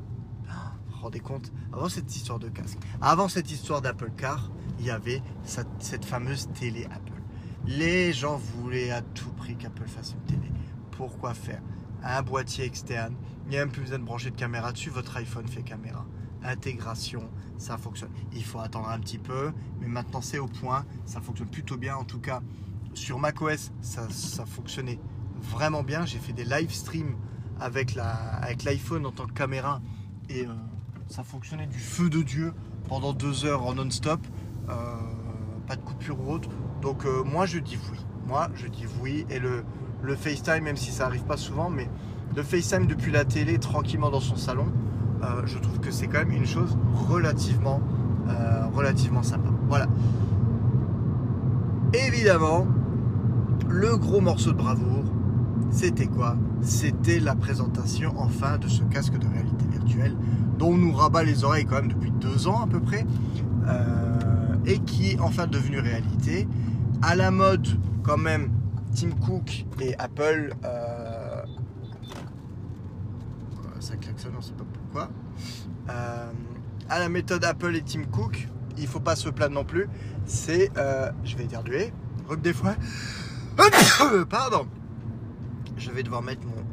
[0.49, 1.51] ah, rendez compte?
[1.71, 6.49] Avant cette histoire de casque, avant cette histoire d'Apple Car, il y avait cette, fameuse
[6.53, 7.21] télé Apple.
[7.65, 10.51] Les gens voulaient à tout prix qu'Apple fasse une télé.
[10.91, 11.61] Pourquoi faire
[12.03, 13.15] Un boîtier externe,
[13.45, 16.05] il n'y a même plus besoin de brancher de caméra dessus, votre iPhone fait caméra.
[16.43, 18.11] Intégration, ça fonctionne.
[18.33, 21.97] Il faut attendre un petit peu, mais maintenant c'est au point, ça fonctionne plutôt bien.
[21.97, 22.41] En tout cas,
[22.93, 24.99] sur macOS, ça, ça fonctionnait
[25.41, 26.05] vraiment bien.
[26.05, 27.15] J'ai fait des live streams
[27.59, 29.81] avec l'iPhone en tant que caméra
[30.29, 30.53] et euh,
[31.07, 32.53] ça fonctionnait du feu de Dieu
[32.87, 34.21] pendant deux heures en non-stop.
[34.69, 34.73] Euh,
[35.67, 36.49] pas de coupure ou autre.
[36.81, 37.99] Donc euh, moi je dis oui.
[38.27, 39.25] Moi je dis oui.
[39.29, 39.63] Et le,
[40.01, 41.89] le FaceTime, même si ça arrive pas souvent, mais
[42.35, 44.67] le FaceTime depuis la télé, tranquillement dans son salon,
[45.23, 46.77] euh, je trouve que c'est quand même une chose
[47.09, 47.81] relativement,
[48.73, 49.49] relativement sympa.
[49.67, 49.87] Voilà.
[51.93, 52.67] Évidemment,
[53.67, 55.05] le gros morceau de bravoure,
[55.71, 56.35] c'était quoi?
[56.61, 60.15] C'était la présentation enfin de ce casque de réalité virtuelle
[60.57, 63.05] dont on nous rabat les oreilles quand même depuis deux ans à peu près
[64.65, 66.47] et qui est enfin devenu réalité.
[67.01, 67.67] À la mode
[68.03, 68.51] quand même
[68.93, 70.53] Tim Cook et Apple.
[70.63, 71.43] Euh,
[73.79, 75.09] ça klaxonne, on sait pas pourquoi.
[75.89, 76.31] Euh,
[76.89, 79.87] à la méthode Apple et Tim Cook, il faut pas se plaindre non plus.
[80.25, 80.71] C'est,
[81.23, 81.93] je vais éternuer,
[82.27, 82.75] rep des fois.
[84.29, 84.67] Pardon.
[85.77, 86.63] Je vais devoir mettre mon.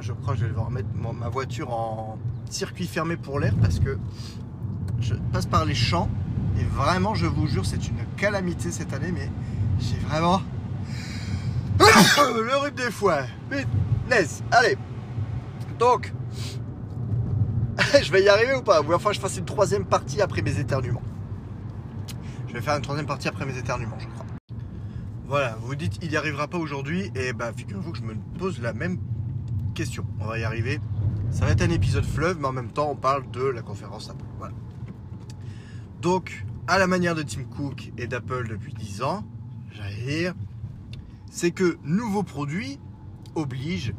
[0.00, 3.78] Je crois que je vais devoir mettre ma voiture en circuit fermé pour l'air parce
[3.78, 3.98] que
[5.00, 6.08] je passe par les champs
[6.60, 9.30] et vraiment, je vous jure, c'est une calamité cette année, mais
[9.78, 10.42] j'ai vraiment
[11.78, 13.24] le rhume des foins.
[14.10, 14.76] laisse, allez.
[15.78, 16.12] Donc,
[18.02, 18.82] je vais y arriver ou pas?
[18.82, 21.02] Ou enfin, je fasse une troisième partie après mes éternuements.
[22.48, 24.26] Je vais faire une troisième partie après mes éternuements, je crois.
[25.26, 28.60] Voilà, vous dites il n'y arrivera pas aujourd'hui, et bah figurez-vous que je me pose
[28.60, 28.98] la même
[29.74, 30.04] question.
[30.20, 30.80] On va y arriver.
[31.30, 34.10] Ça va être un épisode fleuve, mais en même temps, on parle de la conférence
[34.10, 34.24] Apple.
[34.38, 34.54] Voilà.
[36.02, 39.24] Donc, à la manière de Tim Cook et d'Apple depuis 10 ans,
[39.72, 40.34] j'allais dire,
[41.28, 42.78] c'est que nouveaux produits
[43.34, 43.92] obligent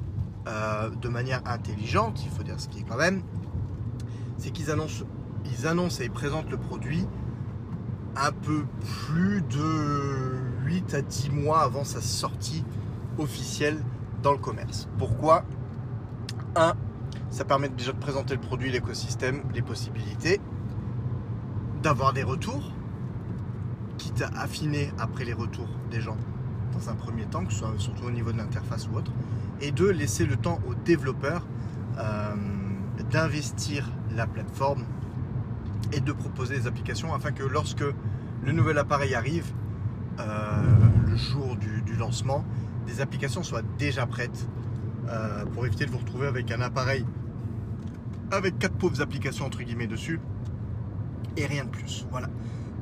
[0.48, 3.24] euh, de manière intelligente, il faut dire ce qui est quand même,
[4.38, 5.04] c'est qu'ils annoncent,
[5.44, 7.06] ils annoncent et présentent le produit
[8.16, 12.64] un peu plus de 8 à 10 mois avant sa sortie
[13.18, 13.84] officielle
[14.24, 14.88] dans le commerce.
[14.98, 15.44] Pourquoi?
[16.56, 16.76] 1.
[17.32, 20.40] Ça permet déjà de présenter le produit, l'écosystème, les possibilités,
[21.82, 22.72] d'avoir des retours,
[23.98, 26.18] quitte à affiner après les retours des gens
[26.74, 29.12] dans un premier temps, que ce soit surtout au niveau de l'interface ou autre,
[29.62, 31.46] et de laisser le temps aux développeurs
[31.98, 32.34] euh,
[33.12, 34.84] d'investir la plateforme
[35.92, 37.84] et de proposer des applications afin que lorsque
[38.44, 39.52] le nouvel appareil arrive,
[40.20, 40.24] euh,
[41.08, 42.46] le jour du, lancement,
[42.88, 44.48] des applications soient déjà prêtes
[45.10, 47.06] euh, pour éviter de vous retrouver avec un appareil
[48.32, 50.20] avec quatre pauvres applications entre guillemets dessus
[51.38, 52.06] et rien de plus.
[52.12, 52.28] Voilà.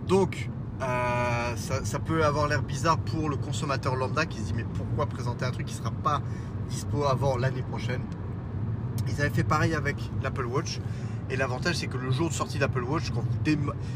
[0.08, 0.50] Donc
[0.82, 5.08] euh, ça, peut avoir l'air bizarre pour le consommateur lambda qui se dit mais pourquoi
[5.08, 6.22] présenter un truc qui sera pas
[6.70, 8.02] dispo avant l'année prochaine?
[9.08, 10.80] Ils avaient fait pareil avec l'Apple Watch
[11.30, 13.24] et l'avantage c'est que le jour de sortie d'Apple Watch, quand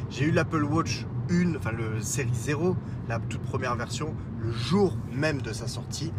[0.10, 2.76] j'ai eu l'Apple Watch 1, enfin le série 0,
[3.08, 6.12] la toute première version, le jour même de sa sortie,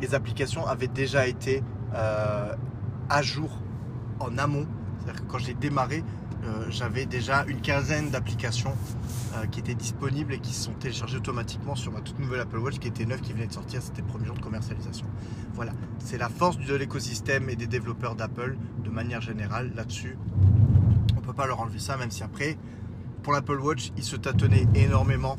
[0.00, 1.62] les applications avaient déjà été
[1.94, 2.54] euh,
[3.08, 3.50] à jour
[4.20, 4.66] en amont.
[4.98, 6.04] C'est-à-dire que quand j'ai démarré,
[6.44, 8.74] euh, j'avais déjà une quinzaine d'applications
[9.36, 12.58] euh, qui étaient disponibles et qui se sont téléchargées automatiquement sur ma toute nouvelle Apple
[12.58, 15.06] Watch qui était neuve, qui venait de sortir, c'était le premier jour de commercialisation.
[15.54, 20.18] Voilà, c'est la force de l'écosystème et des développeurs d'Apple de manière générale là-dessus.
[21.12, 22.58] On ne peut pas leur enlever ça, même si après,
[23.22, 25.38] pour l'Apple Watch, ils se tâtonnaient énormément.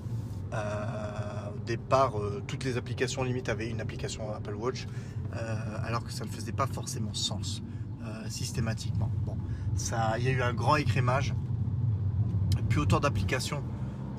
[0.54, 2.14] Euh, au départ,
[2.48, 4.88] toutes les applications limite avaient une application Apple Watch,
[5.86, 7.62] alors que ça ne faisait pas forcément sens
[8.28, 9.10] systématiquement.
[9.26, 9.38] Bon,
[10.18, 11.34] il y a eu un grand écrémage,
[12.70, 13.64] plus autant d'applications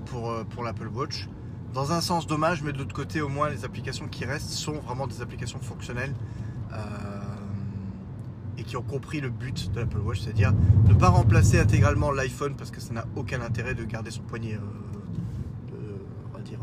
[0.06, 1.28] pour, euh, pour l'Apple Watch.
[1.72, 4.74] Dans un sens dommage, mais de l'autre côté, au moins les applications qui restent sont
[4.74, 6.14] vraiment des applications fonctionnelles
[6.72, 6.76] euh,
[8.58, 10.52] et qui ont compris le but de l'Apple Watch, c'est-à-dire
[10.86, 14.54] ne pas remplacer intégralement l'iPhone parce que ça n'a aucun intérêt de garder son poignet
[14.54, 14.60] euh,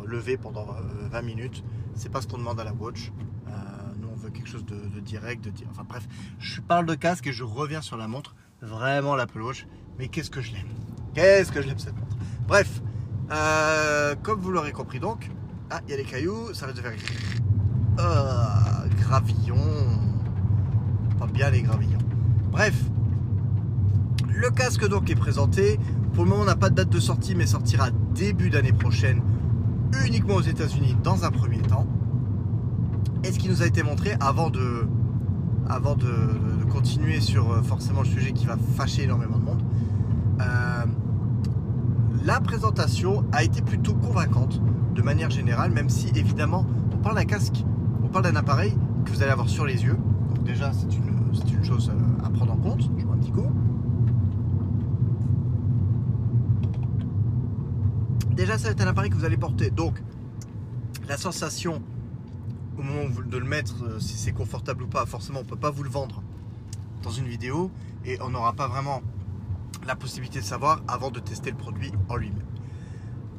[0.06, 0.68] levé pendant
[1.12, 1.64] 20 minutes.
[1.96, 3.12] C'est pas ce qu'on demande à la Watch
[4.00, 6.08] nous on veut quelque chose de, direct, de enfin bref,
[6.40, 9.68] je parle de casque et je reviens sur la montre vraiment l'Apple Watch.
[9.98, 10.68] Mais qu'est-ce que je l'aime?
[11.14, 12.16] Qu'est-ce que je l'aime cette montre
[12.48, 12.82] Bref,
[13.32, 15.30] euh, comme vous l'aurez compris donc,
[15.70, 16.94] ah, il y a les cailloux, ça va de faire
[18.00, 19.56] oh, gravillon.
[21.20, 22.00] Pas bien les gravillons.
[22.52, 22.76] Bref,
[24.28, 25.80] le casque donc est présenté.
[26.14, 29.22] Pour le moment, on n'a pas de date de sortie, mais sortira début d'année prochaine,
[30.06, 31.88] uniquement aux États-Unis dans un premier temps.
[33.24, 34.88] Et ce qui nous a été montré avant de,
[35.70, 36.08] avant de,
[36.72, 39.64] continuer sur euh, forcément le sujet qui va fâcher énormément de monde,
[40.40, 40.86] euh,
[42.24, 44.62] la présentation a été plutôt convaincante
[44.96, 47.64] de manière générale, même si évidemment on parle d'un casque,
[48.04, 49.98] on parle d'un appareil que vous allez avoir sur les yeux.
[50.30, 52.90] Donc déjà c'est une, une, chose euh, à prendre en compte.
[52.98, 53.52] Je vois un petit coup.
[58.36, 59.70] Déjà c'est un appareil que vous allez porter.
[59.70, 60.02] Donc
[61.08, 61.82] la sensation
[62.78, 65.70] au moment de le mettre, si c'est confortable ou pas, forcément on ne peut pas
[65.70, 66.24] vous le vendre
[67.02, 67.72] dans une vidéo
[68.06, 69.02] et on n'aura pas vraiment
[69.86, 72.46] la possibilité de savoir avant de tester le produit en lui-même.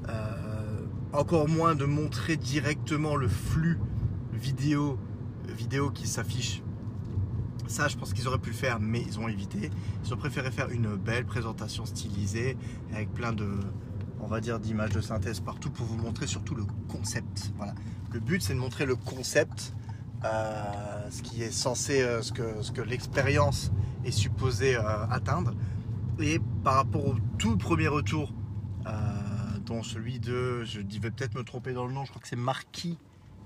[0.09, 3.79] Euh, encore moins de montrer directement le flux
[4.33, 4.99] vidéo,
[5.49, 6.63] vidéo qui s'affiche.
[7.69, 9.71] Ça, je pense qu'ils auraient pu faire, mais ils ont évité.
[10.05, 12.57] Ils ont préféré faire une belle présentation stylisée
[12.93, 13.49] avec plein de,
[14.21, 17.53] on va dire, d'images de synthèse partout pour vous montrer surtout le concept.
[17.57, 17.75] Voilà.
[18.13, 19.75] Le but, c'est de montrer le concept,
[20.25, 23.73] euh, ce qui est censé, euh, ce que, ce que l'expérience
[24.05, 25.53] est supposée euh, atteindre.
[26.21, 28.33] Et par rapport au tout premier retour,
[29.65, 32.37] dont celui de, je vais peut-être me tromper dans le nom, je crois que c'est
[32.37, 32.99] Marquis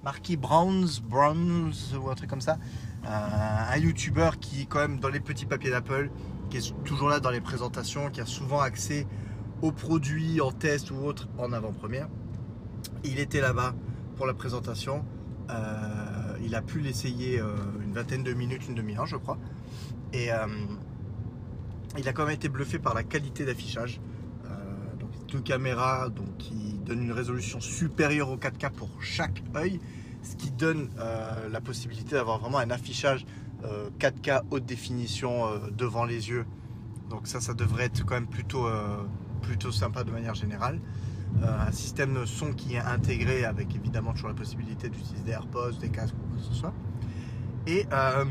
[0.02, 2.58] Marquis Browns, Browns ou un truc comme ça.
[3.04, 6.10] un YouTuber qui, quand même, dans les petits papiers d'Apple,
[6.48, 9.06] qui est toujours là dans les présentations, qui a souvent accès
[9.62, 12.08] aux produits en test ou autre en avant-première.
[13.04, 13.74] Il était là-bas
[14.16, 15.04] pour la présentation.
[16.44, 19.38] Il a pu l'essayer euh, une vingtaine de minutes, une demi-heure, je crois.
[20.12, 20.46] Et euh,
[21.98, 24.00] il a quand même été bluffé par la qualité d'affichage.
[24.98, 29.80] donc deux caméras donc, qui donnent une résolution supérieure au 4K pour chaque œil,
[30.22, 30.90] ce qui donne
[31.50, 33.24] la possibilité d'avoir vraiment un affichage
[33.98, 36.44] 4K haute définition devant les yeux.
[37.08, 38.68] Donc ça, ça devrait être quand même plutôt,
[39.42, 40.80] plutôt sympa de manière générale.
[41.42, 45.72] Euh, un système son qui est intégré avec évidemment toujours la possibilité d'utiliser des AirPods,
[45.80, 46.72] des casques ou quoi que ce soit.
[47.66, 48.24] Et, euh,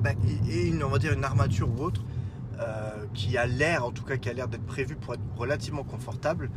[0.00, 0.16] ben,
[0.48, 2.02] et, une, on va dire une armature ou autre
[2.58, 5.84] euh, qui a l'air, en tout cas qui a l'air d'être prévue pour être relativement
[5.84, 6.50] confortable,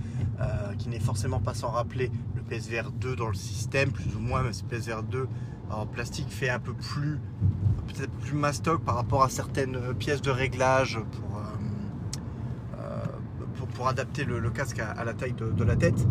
[0.79, 4.41] qui n'est forcément pas sans rappeler le PSVR 2 dans le système, plus ou moins,
[4.41, 5.27] mais ce PSVR 2
[5.69, 7.19] en plastique fait un peu plus
[7.87, 11.30] peut-être plus mastoc par rapport à certaines pièces de réglage pour
[13.82, 16.07] pour adapter le, casque à, la taille de, la tête.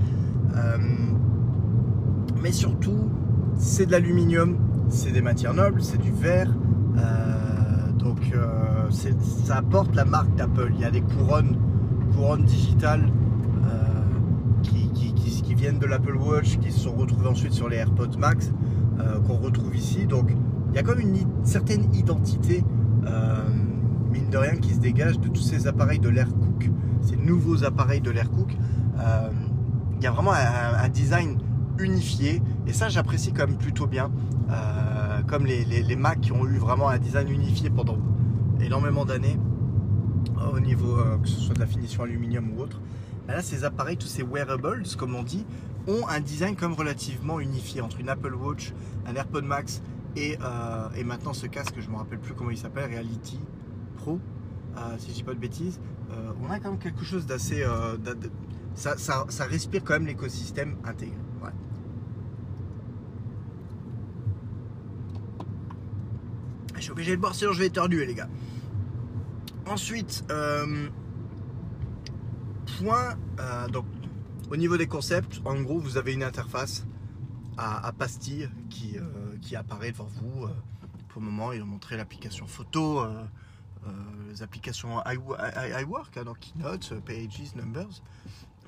[0.56, 0.76] Euh,
[2.42, 3.08] mais surtout,
[3.56, 4.58] c'est de l'aluminium,
[4.88, 6.52] c'est des matières nobles, c'est du verre.
[6.96, 10.72] Euh, donc euh, ça apporte la marque d'Apple.
[10.74, 11.56] Il y a des couronnes,
[12.12, 13.08] couronnes digitales
[14.64, 18.50] qui, viennent de l'Apple Watch, qui se sont retrouvées ensuite sur les AirPods Max,
[19.28, 20.06] qu'on retrouve ici.
[20.06, 20.34] Donc
[20.70, 22.64] il y a comme une certaine identité,
[24.10, 26.70] mine de rien, qui se dégage de tous ces appareils de l'Air Cook
[27.02, 28.56] ces nouveaux appareils de l'Aircook,
[28.98, 29.30] euh,
[29.98, 31.38] il y a vraiment un, design
[31.78, 34.10] unifié et ça j'apprécie quand même plutôt bien.
[34.50, 37.98] Euh, comme les, Mac qui ont eu vraiment un design unifié pendant
[38.60, 39.38] énormément d'années
[40.52, 42.80] au niveau euh, que ce soit de la finition aluminium ou autre.
[43.28, 45.44] là ces appareils, tous ces wearables comme on dit,
[45.86, 48.72] ont un design comme relativement unifié entre une Apple Watch,
[49.06, 49.82] un AirPod Max
[50.16, 50.38] et,
[50.96, 53.38] et maintenant ce casque, je ne me rappelle plus comment il s'appelle, Reality
[54.00, 54.18] Pro,
[54.98, 55.78] si je dis pas de bêtises.
[56.10, 57.62] Euh, on a quand même quelque chose d'assez.
[57.62, 57.96] Euh,
[58.74, 61.16] ça, respire quand même l'écosystème intégré.
[66.76, 68.28] Je suis obligé de boire sinon je vais éternuer les gars.
[69.66, 70.88] Ensuite, euh,
[72.78, 73.18] point.
[73.70, 73.84] donc,
[74.50, 76.86] au niveau des concepts, en gros, vous avez une interface
[77.58, 78.96] à, pastille qui,
[79.42, 80.48] qui apparaît devant vous.
[81.08, 83.22] pour le moment, ils ont montré l'application photo euh,
[84.28, 88.02] les applications iWork, hein, donc Keynote, Pages, Numbers,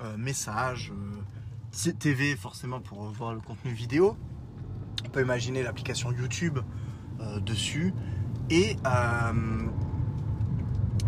[0.01, 4.17] euh, messages, euh, TV forcément pour voir le contenu vidéo.
[5.05, 6.59] On peut imaginer l'application YouTube
[7.41, 7.93] dessus.
[8.49, 8.75] Et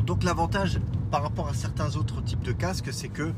[0.05, 0.79] donc l'avantage
[1.11, 3.33] par rapport à certains autres types de casques, c'est que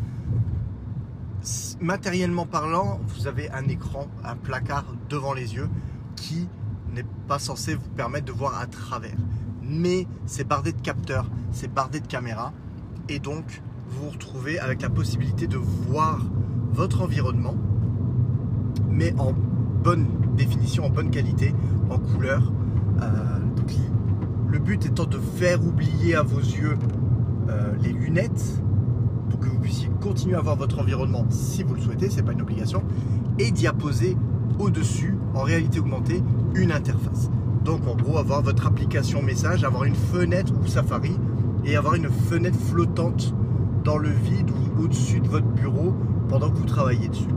[1.80, 5.70] matériellement parlant, vous avez un écran, un placard devant les yeux
[6.16, 6.48] qui
[6.94, 9.16] n'est pas censé vous permettre de voir à travers
[9.68, 12.54] mais c'est bardé de capteurs, c'est bardé de caméras.
[13.10, 16.26] Et donc, vous vous retrouvez avec la possibilité de voir
[16.74, 17.56] votre environnement,
[18.90, 19.34] mais en
[19.84, 21.54] bonne définition, en bonne qualité,
[21.90, 22.52] en couleur.
[23.02, 23.38] Euh,
[24.48, 26.78] le but étant de faire oublier à vos yeux
[27.50, 28.62] euh, les lunettes
[29.30, 32.32] pour que vous puissiez continuer à voir votre environnement si vous le souhaitez, c'est pas
[32.32, 32.84] une obligation,
[33.40, 34.16] et d'y apposer
[34.58, 36.24] au-dessus, en réalité augmentée,
[36.56, 37.30] une interface.
[37.68, 41.12] Donc en gros avoir votre application message, avoir une fenêtre ou Safari
[41.66, 43.36] et avoir une fenêtre flottante
[43.84, 45.94] dans le vide ou au-dessus de votre bureau
[46.30, 47.28] pendant que vous travaillez dessus.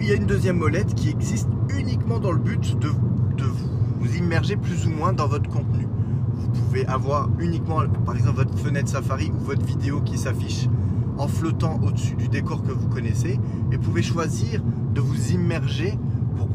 [0.00, 4.56] Il y a une deuxième molette qui existe uniquement dans le but de, vous immerger
[4.56, 5.88] plus ou moins dans votre contenu.
[6.34, 10.68] Vous pouvez avoir uniquement par exemple votre fenêtre Safari ou votre vidéo qui s'affiche
[11.16, 13.40] en flottant au-dessus du décor que vous connaissez
[13.72, 14.62] et pouvez choisir
[14.94, 15.98] de vous immerger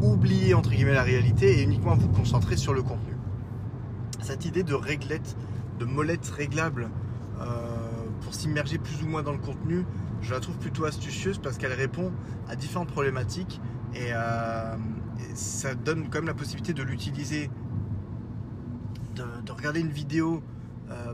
[0.01, 3.15] oublier entre guillemets la réalité et uniquement vous concentrer sur le contenu.
[4.21, 5.35] Cette idée de réglette,
[5.79, 6.89] de molette réglable
[7.39, 7.45] euh,
[8.21, 9.85] pour s'immerger plus ou moins dans le contenu,
[10.21, 12.11] je la trouve plutôt astucieuse parce qu'elle répond
[12.49, 13.61] à différentes problématiques
[13.93, 14.75] et, euh,
[15.33, 17.49] ça donne quand même la possibilité de l'utiliser,
[19.15, 20.41] de, regarder une vidéo
[20.89, 21.13] euh,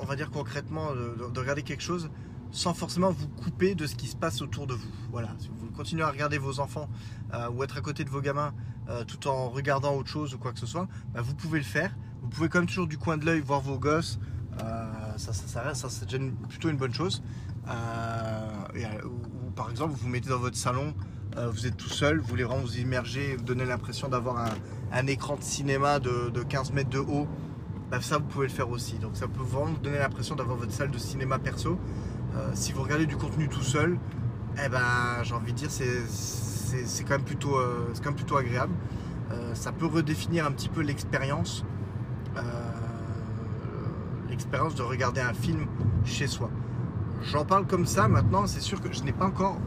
[0.00, 2.10] on va dire concrètement, de, de regarder quelque chose
[2.54, 4.88] sans forcément vous couper de ce qui se passe autour de vous.
[5.10, 6.88] Voilà, si vous continuez à regarder vos enfants
[7.34, 8.54] euh, ou être à côté de vos gamins
[8.88, 11.64] euh, tout en regardant autre chose ou quoi que ce soit, bah, vous pouvez le
[11.64, 11.94] faire.
[12.22, 14.20] Vous pouvez comme toujours du coin de l'œil voir vos gosses.
[14.62, 17.24] Euh, ça, ça, ça, c'est déjà plutôt une bonne chose.
[17.66, 20.94] Ou, par exemple, vous vous mettez dans votre salon,
[21.36, 24.48] vous êtes tout seul, vous voulez vraiment vous immerger, vous donner l'impression d'avoir
[24.92, 27.26] un, écran de cinéma de, de 15 mètres de haut.
[27.90, 28.94] Bah, ça, vous pouvez le faire aussi.
[28.98, 31.78] Donc ça peut vraiment vous donner l'impression d'avoir votre salle de cinéma perso.
[32.36, 33.96] Euh, si vous regardez du contenu tout seul,
[34.64, 38.72] eh ben, j'ai envie de dire, c'est, quand, même plutôt, euh, quand même plutôt agréable.
[39.30, 41.64] Euh, ça peut redéfinir un petit peu l'expérience,
[44.28, 45.66] l'expérience de regarder un film
[46.04, 46.50] chez soi.
[47.22, 49.58] J'en parle comme ça maintenant, c'est sûr que je n'ai pas encore,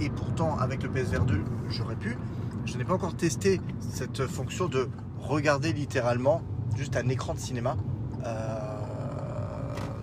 [0.00, 2.18] et pourtant avec le PSVR 2, j'aurais pu,
[2.64, 4.88] je n'ai pas encore testé cette fonction de
[5.20, 6.42] regarder littéralement
[6.76, 7.76] juste un écran de cinéma.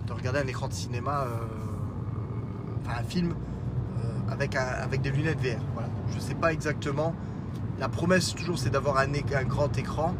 [0.06, 1.26] de regarder un écran de cinéma,
[2.84, 5.60] enfin un film euh, avec, un- avec des lunettes VR.
[5.72, 5.88] Voilà.
[6.10, 7.14] Je ne sais pas exactement.
[7.78, 9.08] La promesse toujours c'est d'avoir un,
[9.44, 10.14] grand écran.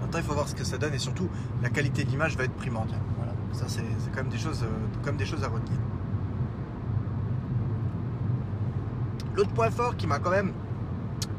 [0.00, 1.28] Maintenant il faut voir ce que ça donne et surtout
[1.62, 3.00] la qualité de l'image va être primordiale.
[3.16, 3.32] Voilà.
[3.52, 5.78] Ça c'est quand même des choses, euh, quand même des choses à retenir.
[9.34, 10.52] L'autre point fort qui m'a quand même,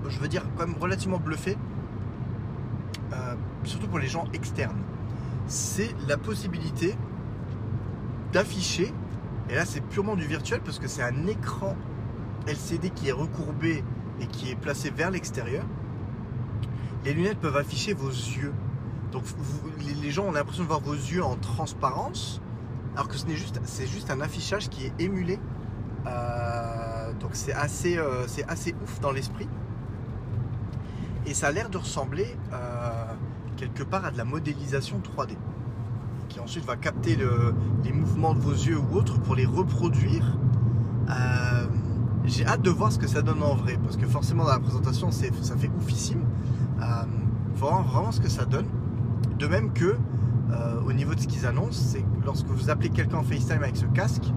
[0.09, 1.57] je veux dire, quand même relativement bluffé,
[3.13, 4.81] euh, surtout pour les gens externes,
[5.47, 6.95] c'est la possibilité
[8.31, 8.91] d'afficher,
[9.49, 11.75] et là c'est purement du virtuel parce que c'est un écran
[12.47, 13.83] LCD qui est recourbé
[14.19, 15.63] et qui est placé vers l'extérieur.
[17.05, 18.53] Les lunettes peuvent afficher vos yeux.
[19.11, 19.23] Donc
[20.01, 22.41] les- gens ont l'impression de voir vos yeux en transparence,
[22.95, 25.39] alors que ce juste, c'est juste un affichage qui est émulé.
[26.07, 29.47] Euh, donc c'est assez, euh, assez ouf dans l'esprit.
[31.25, 33.05] Et ça a l'air de ressembler euh,
[33.57, 35.35] quelque part à de la modélisation 3D, qui
[36.43, 40.37] ensuite va capter le- les mouvements de vos yeux ou autres pour les reproduire.
[41.09, 41.65] Euh,
[42.25, 44.59] J'ai hâte de voir ce que ça donne en vrai, parce que forcément dans la
[44.59, 46.21] présentation ça fait oufissime.
[46.81, 46.85] Euh,
[47.53, 48.65] voir vraiment ce que ça donne.
[49.37, 49.97] De même que
[50.51, 53.61] euh, au niveau de ce qu'ils annoncent, c'est que lorsque vous appelez quelqu'un en FaceTime
[53.61, 54.31] avec ce casque,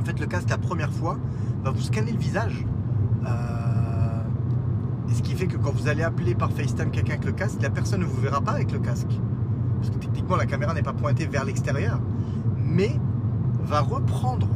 [0.00, 1.18] en fait le casque la première fois
[1.64, 2.64] va vous scanner le visage.
[5.08, 7.60] Et ce qui fait que quand vous allez appeler par FaceTime quelqu'un avec le casque,
[7.62, 9.20] la personne ne vous verra pas avec le casque.
[9.86, 12.00] Parce que techniquement, la caméra n'est pas pointée vers l'extérieur,
[12.56, 12.98] mais
[13.64, 14.48] va reprendre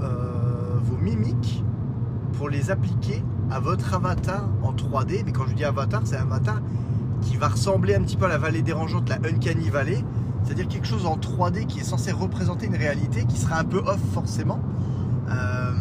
[0.00, 1.62] euh, vos mimiques
[2.32, 5.22] pour les appliquer à votre avatar en 3D.
[5.24, 6.60] Mais quand je dis avatar, c'est un avatar
[7.22, 10.04] qui va ressembler un petit peu à la vallée dérangeante, la Uncanny Valley.
[10.42, 13.78] C'est-à-dire quelque chose en 3D qui est censé représenter une réalité qui sera un peu
[13.78, 14.60] off forcément.
[15.30, 15.72] Euh,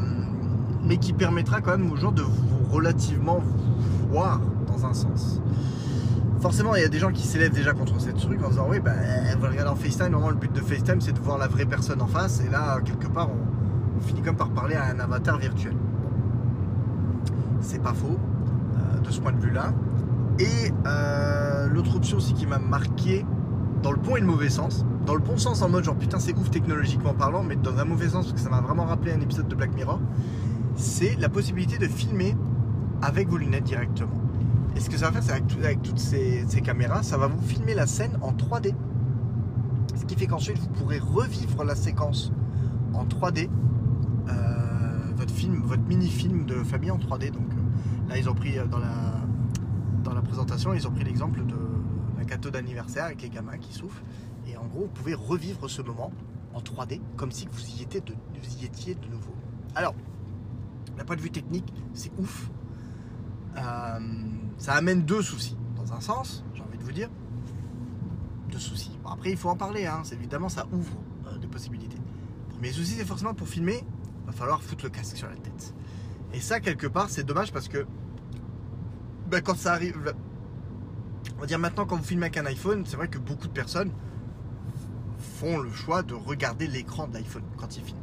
[0.84, 3.42] mais qui permettra quand même aux gens de vous relativement
[4.12, 5.42] voir dans un sens.
[6.46, 8.80] Forcément, il y a des gens qui s'élèvent déjà contre cette truc en disant oui,
[8.80, 8.94] ben,
[9.40, 12.00] vous regardez en FaceTime, normalement le but de FaceTime c'est de voir la vraie personne
[12.04, 15.40] en face, et là, quelque part, on, on finit comme par parler à un avatar
[15.40, 15.74] virtuel.
[17.62, 18.20] C'est pas faux,
[18.78, 19.74] euh, de ce point de vue-là.
[20.38, 23.26] Et euh, l'autre option aussi qui m'a marqué,
[23.82, 26.20] dans le bon et le mauvais sens, dans le bon sens en mode genre putain
[26.20, 29.14] c'est ouf technologiquement parlant, mais dans un mauvais sens parce que ça m'a vraiment rappelé
[29.14, 30.00] un épisode de Black Mirror,
[30.76, 32.38] c'est la possibilité de filmer
[33.02, 34.22] avec vos lunettes directement.
[34.76, 37.28] Et ce que ça va faire, c'est avec, tout- avec toutes ces, caméras, ça va
[37.28, 38.74] vous filmer la scène en 3D.
[39.96, 42.32] Ce qui fait qu'ensuite vous pourrez revivre la séquence
[42.94, 43.50] en 3D,
[44.28, 44.34] euh,
[45.16, 47.32] votre film, votre mini-film de famille en 3D.
[47.32, 48.92] Donc euh, là, ils ont pris euh, dans la,
[50.04, 51.56] dans la présentation, ils ont pris l'exemple de-
[52.18, 54.04] d'un gâteau d'anniversaire avec les gamins qui soufflent.
[54.48, 56.12] Et en gros, vous pouvez revivre ce moment
[56.54, 59.34] en 3D comme si vous y étiez de, vous y étiez de nouveau.
[59.74, 59.96] Alors,
[60.98, 62.50] d'un point de vue technique, c'est ouf.
[64.58, 65.58] Ça amène deux soucis.
[65.76, 67.10] Dans un sens, j'ai envie de vous dire,
[68.52, 68.98] deux soucis.
[69.06, 69.86] Après, il faut en parler.
[69.86, 70.02] Hein.
[70.12, 70.98] Évidemment, ça ouvre
[71.28, 71.98] euh, des possibilités.
[72.50, 73.84] Premier souci, c'est forcément pour filmer,
[74.26, 75.74] va falloir foutre le casque sur la tête.
[76.34, 77.86] Et ça, quelque part, c'est dommage parce que
[79.30, 80.14] ben, quand ça arrive,
[81.38, 83.54] on va dire maintenant, quand vous filmez avec un iPhone, c'est vrai que beaucoup de
[83.54, 83.92] personnes
[85.18, 88.00] font le choix de regarder l'écran de l'iPhone quand ils filment.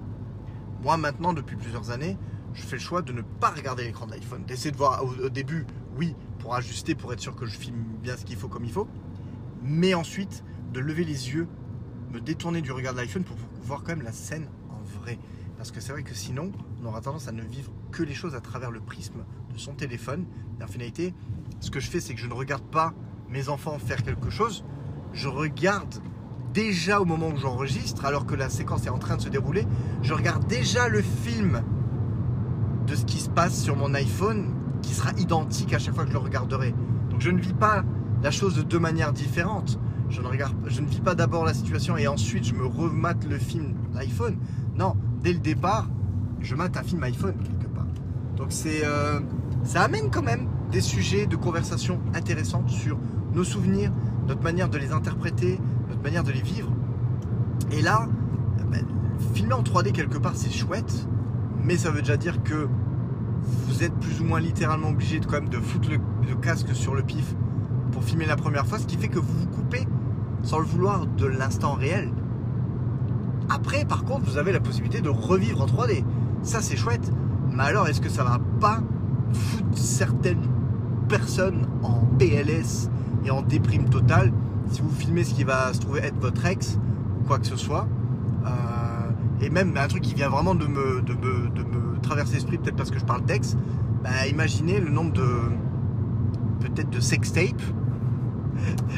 [0.83, 2.19] Moi, maintenant, depuis plusieurs années,
[2.55, 5.29] je fais le choix de ne pas regarder l'écran de l'iPhone, d'essayer de voir au
[5.29, 8.65] début, oui, pour ajuster, pour être sûr que je filme bien ce qu'il faut comme
[8.65, 8.89] il faut,
[9.63, 11.47] mais ensuite de lever les yeux,
[12.13, 15.19] me détourner du regard de l'iPhone pour voir quand même la scène en vrai.
[15.57, 16.51] Parce que c'est vrai que sinon,
[16.83, 19.75] on aura tendance à ne vivre que les choses à travers le prisme de son
[19.75, 20.27] téléphone.
[20.61, 21.15] En finalité,
[21.61, 22.93] ce que je fais, c'est que je ne regarde pas
[23.29, 24.65] mes enfants faire quelque chose,
[25.13, 26.03] je regarde
[26.53, 29.65] déjà au moment où j'enregistre, alors que la séquence est en train de se dérouler,
[30.03, 31.63] je regarde déjà le film
[32.87, 36.11] de ce qui se passe sur mon iPhone qui sera identique à chaque fois que
[36.11, 36.75] je le regarderai.
[37.11, 37.85] Donc je ne vis pas
[38.23, 39.79] la chose de deux manières différentes.
[40.09, 43.25] je ne regarde, je ne vis pas d'abord la situation et ensuite je me remate
[43.25, 44.37] le film l'iPhone.
[44.77, 45.89] Non, dès le départ,
[46.41, 47.87] je mate un film iPhone quelque part.
[48.37, 49.21] Donc c'est, euh,
[49.65, 52.99] ça amène quand même des sujets de conversation intéressants sur
[53.35, 53.93] nos souvenirs,
[54.27, 56.71] notre manière de les interpréter, notre manière de les vivre.
[57.71, 58.09] Et là,
[58.71, 58.85] ben,
[59.35, 61.07] filmer en 3D quelque part, c'est chouette,
[61.63, 62.69] mais ça veut déjà dire que
[63.43, 66.95] vous êtes plus ou moins littéralement obligé de, quand même de foutre le, casque sur
[66.95, 67.35] le pif
[67.93, 69.87] pour filmer la première fois, ce qui fait que vous vous coupez
[70.43, 72.11] sans le vouloir de l'instant réel.
[73.49, 76.05] Après, par contre, vous avez la possibilité de revivre en 3D.
[76.43, 77.13] Ça, c'est chouette.
[77.53, 78.81] Mais alors, est-ce que ça va pas
[79.33, 80.49] foutre certaines
[81.09, 82.89] personnes en PLS
[83.25, 84.33] et en déprime totale
[84.71, 86.79] si vous filmez ce qui va se trouver être votre ex
[87.21, 87.87] ou quoi que ce soit?
[88.47, 88.51] Euh,
[89.41, 91.72] Et même un truc qui vient vraiment de me, de me, de me
[92.13, 93.57] traverser l'esprit, peut-être parce que je parle d'ex,
[94.05, 95.29] bah, imaginez le nombre de
[96.61, 97.63] peut-être de sextape.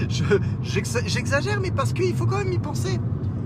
[0.63, 2.99] J'exagère, mais parce qu'il faut quand même y penser.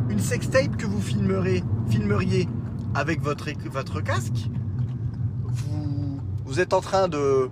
[0.09, 2.49] Une sextape que vous filmerez, filmeriez
[2.95, 4.49] avec votre, votre casque,
[5.45, 7.49] vous, vous êtes en train de euh,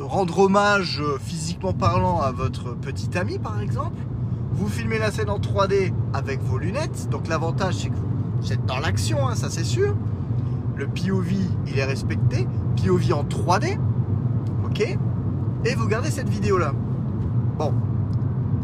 [0.00, 4.02] rendre hommage euh, physiquement parlant à votre petit ami par exemple.
[4.50, 7.08] Vous filmez la scène en 3D avec vos lunettes.
[7.10, 7.94] Donc l'avantage c'est que
[8.40, 9.94] vous êtes dans l'action, hein, ça c'est sûr.
[10.78, 11.32] Le POV
[11.66, 12.46] il est respecté.
[12.76, 13.78] POV en 3D.
[14.64, 14.80] Ok
[15.64, 16.72] Et vous gardez cette vidéo là.
[17.58, 17.74] Bon,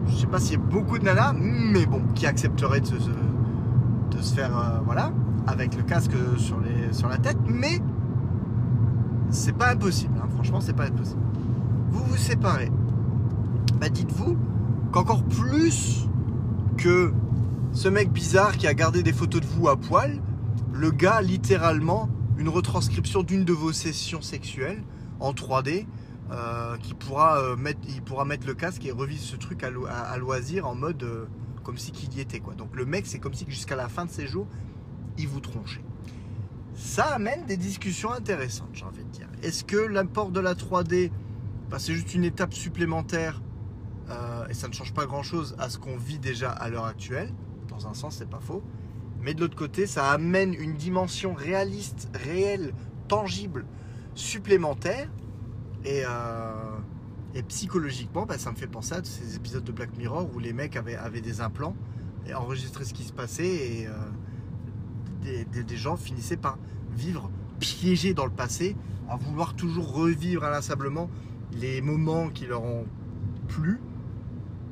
[0.06, 4.34] je sais pas s'il y a beaucoup de nanas, mais bon, qui accepteraient de se,
[4.34, 5.10] faire, euh, voilà,
[5.48, 7.80] avec le casque sur la tête, mais
[9.30, 11.20] c'est pas impossible, hein, franchement, c'est pas impossible.
[11.90, 12.70] Vous vous séparez.
[13.80, 14.36] Bah, dites-vous
[14.92, 16.08] qu'encore plus
[16.76, 17.12] que
[17.72, 20.20] ce mec bizarre qui a gardé des photos de vous à poil,
[20.74, 24.82] le gars, littéralement, une retranscription d'une de vos sessions sexuelles
[25.20, 25.86] en 3D
[26.32, 30.18] euh, qui pourra, euh, mettre, il pourra mettre le casque et revivre ce truc à,
[30.18, 31.26] loisir en mode euh,
[31.62, 32.40] comme si qu'il y était.
[32.40, 32.54] Quoi.
[32.54, 34.48] Donc le mec, c'est comme si jusqu'à la fin de ses jours,
[35.16, 35.84] il vous tronchait.
[36.74, 39.28] Ça amène des discussions intéressantes, j'ai envie de dire.
[39.44, 41.12] Est-ce que l'import de la 3D,
[41.70, 43.40] bah, c'est juste une étape supplémentaire
[44.50, 47.32] et ça ne change pas grand-chose à ce qu'on vit déjà à l'heure actuelle?
[47.68, 48.62] Dans un sens, c'est pas faux.
[49.24, 52.74] Mais de l'autre côté, ça amène une dimension réaliste, réelle,
[53.08, 53.64] tangible,
[54.14, 55.08] supplémentaire
[55.86, 56.78] euh,
[57.34, 60.52] et, psychologiquement, bah, ça me fait penser à ces épisodes de Black Mirror où les
[60.52, 61.74] mecs avaient, des implants
[62.26, 66.58] et enregistraient ce qui se passait et euh, des, gens finissaient par
[66.94, 68.76] vivre piégés dans le passé,
[69.08, 71.08] à vouloir toujours revivre inlassablement
[71.52, 72.84] les moments qui leur ont
[73.48, 73.80] plu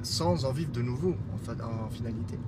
[0.03, 1.17] sans en vivre de nouveau
[1.49, 2.39] en, finalité.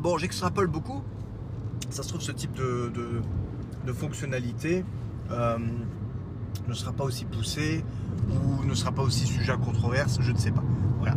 [0.00, 1.02] Bon, j'extrapole beaucoup.
[1.90, 4.82] Ça se trouve, ce type de, fonctionnalité
[5.30, 5.58] euh,
[6.68, 7.84] ne sera pas aussi poussé
[8.30, 10.62] ou ne sera pas aussi sujet à controverse, je ne sais pas.
[11.00, 11.16] Voilà.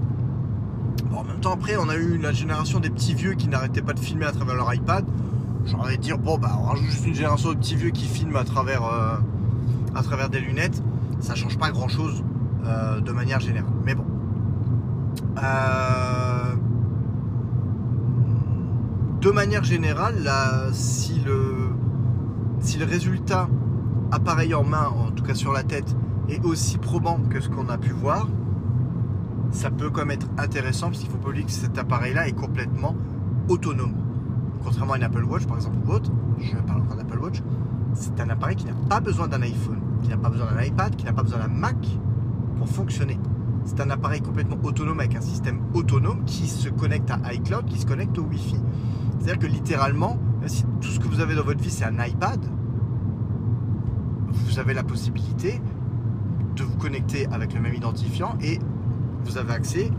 [1.16, 3.94] en même temps, après, on a eu la génération des petits vieux qui n'arrêtaient pas
[3.94, 5.06] de filmer à travers leur iPad.
[5.66, 8.44] J'aurais dire, bon, bah, on rajoute juste une génération de petits vieux qui filment à
[8.44, 10.84] travers, euh, des lunettes.
[11.22, 12.22] Ça change pas grand chose
[12.66, 13.72] euh, de manière générale.
[13.86, 14.06] Mais bon.
[19.24, 21.69] De manière générale, là, si le
[22.59, 23.47] si le résultat
[24.11, 25.95] appareil en main, en tout cas sur la tête,
[26.28, 28.28] est aussi probant que ce qu'on a pu voir,
[29.51, 32.34] ça peut quand même être intéressant parce qu'il faut pas oublier que cet appareil-là est
[32.34, 32.95] complètement
[33.47, 33.93] autonome.
[34.61, 37.41] Contrairement à une Apple Watch par exemple ou autre, je parle encore d'Apple Watch,
[37.93, 40.97] c'est un appareil qui n'a pas besoin d'un iPhone, qui n'a pas besoin d'un iPad,
[40.97, 41.78] qui n'a pas besoin d'un Mac
[42.57, 43.17] pour fonctionner.
[43.63, 47.80] C'est un appareil complètement autonome avec un système autonome qui se connecte à iCloud, qui
[47.80, 48.57] se connecte au Wi-Fi.
[49.24, 50.17] C'est-à-dire que littéralement,
[50.47, 52.41] si tout ce que vous avez dans votre vie c'est un iPad,
[54.28, 55.61] vous avez la possibilité
[56.57, 58.59] de vous connecter avec le même identifiant et
[59.24, 59.91] vous avez accès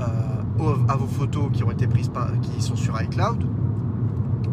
[0.00, 2.10] euh, à vos photos qui ont été prises
[2.42, 3.46] qui sont sur iCloud.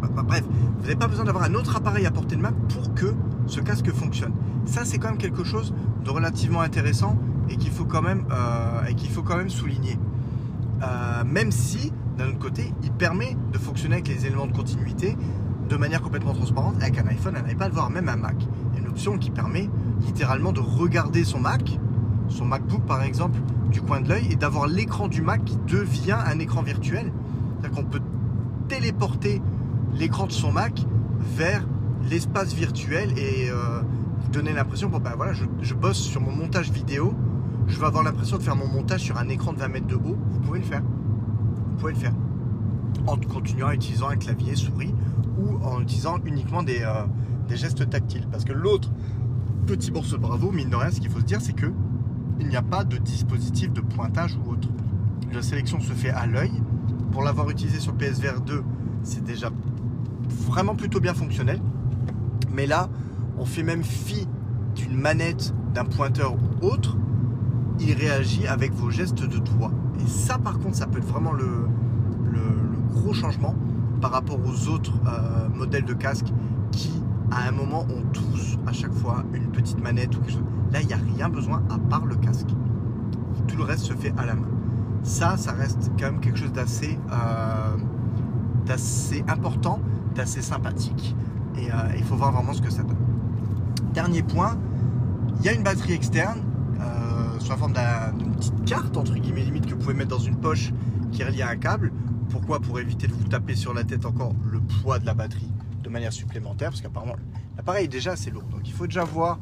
[0.00, 0.44] Bah, bref,
[0.78, 3.12] vous n'avez pas besoin d'avoir un autre appareil à portée de main pour que
[3.46, 4.32] ce casque fonctionne.
[4.64, 7.18] Ça, c'est quand même quelque chose de relativement intéressant
[7.50, 9.98] et qu'il faut quand même, euh, et faut quand même souligner.
[10.82, 15.16] Euh, même si d'un autre côté, il permet de fonctionner avec les éléments de continuité
[15.68, 18.36] de manière complètement transparente avec un iPhone, un iPad, voire même un Mac.
[18.38, 19.68] Il y a une option qui permet
[20.00, 21.78] littéralement de regarder son Mac,
[22.28, 23.38] son MacBook par exemple,
[23.70, 27.12] du coin de l'œil et d'avoir l'écran du Mac qui devient un écran virtuel.
[27.60, 28.02] C'est-à-dire qu'on peut
[28.68, 29.42] téléporter
[29.94, 30.84] l'écran de son Mac
[31.36, 31.66] vers
[32.10, 33.80] l'espace virtuel et euh,
[34.32, 37.14] donner l'impression, bon ben voilà, je, je, bosse sur mon montage vidéo,
[37.66, 39.94] je vais avoir l'impression de faire mon montage sur un écran de 20 mètres de
[39.94, 40.82] haut, vous pouvez le faire
[41.92, 42.12] le faire
[43.06, 44.94] en continuant à utiliser un clavier souris
[45.38, 47.04] ou en utilisant uniquement des, euh,
[47.54, 48.26] gestes tactiles.
[48.30, 48.90] Parce que l'autre
[49.66, 51.72] petit morceau bravo, mine de rien, ce qu'il faut se dire, c'est que
[52.40, 54.68] il n'y a pas de dispositif de pointage ou autre.
[55.32, 56.52] La sélection se fait à l'œil.
[57.12, 58.62] Pour l'avoir utilisé sur PSVR 2,
[59.02, 59.50] c'est déjà
[60.28, 61.60] vraiment plutôt bien fonctionnel.
[62.52, 62.88] Mais là,
[63.38, 64.26] on fait même fi
[64.74, 66.96] d'une manette, d'un pointeur ou autre.
[67.78, 69.72] Il réagit avec vos gestes de doigts.
[70.04, 71.68] Et ça, par contre, ça peut être vraiment le,
[72.90, 73.54] gros changement
[74.00, 76.26] par rapport aux autres euh, modèles de casque
[76.70, 80.44] qui, à un moment, ont tous à chaque fois une petite manette ou quelque chose.
[80.72, 82.48] Là, il n'y a rien besoin à part le casque.
[83.48, 84.46] Tout le reste se fait à la main.
[85.02, 87.76] Ça, ça reste quand même quelque chose d'assez euh,
[89.28, 89.80] important,
[90.14, 91.16] d'assez sympathique.
[91.56, 92.96] Et euh, il faut voir vraiment ce que ça donne.
[93.92, 94.56] Dernier point,
[95.40, 96.40] il y a une batterie externe,
[97.44, 97.74] sous la forme
[98.16, 100.72] d'une petite carte, entre guillemets, limite, que vous pouvez mettre dans une poche
[101.12, 101.92] qui est reliée à un câble.
[102.30, 102.58] Pourquoi?
[102.58, 105.90] Pour éviter de vous taper sur la tête encore le poids de la batterie de
[105.90, 107.16] manière supplémentaire, parce qu'apparemment
[107.58, 108.44] l'appareil est déjà assez lourd.
[108.44, 109.38] Donc il faut déjà voir,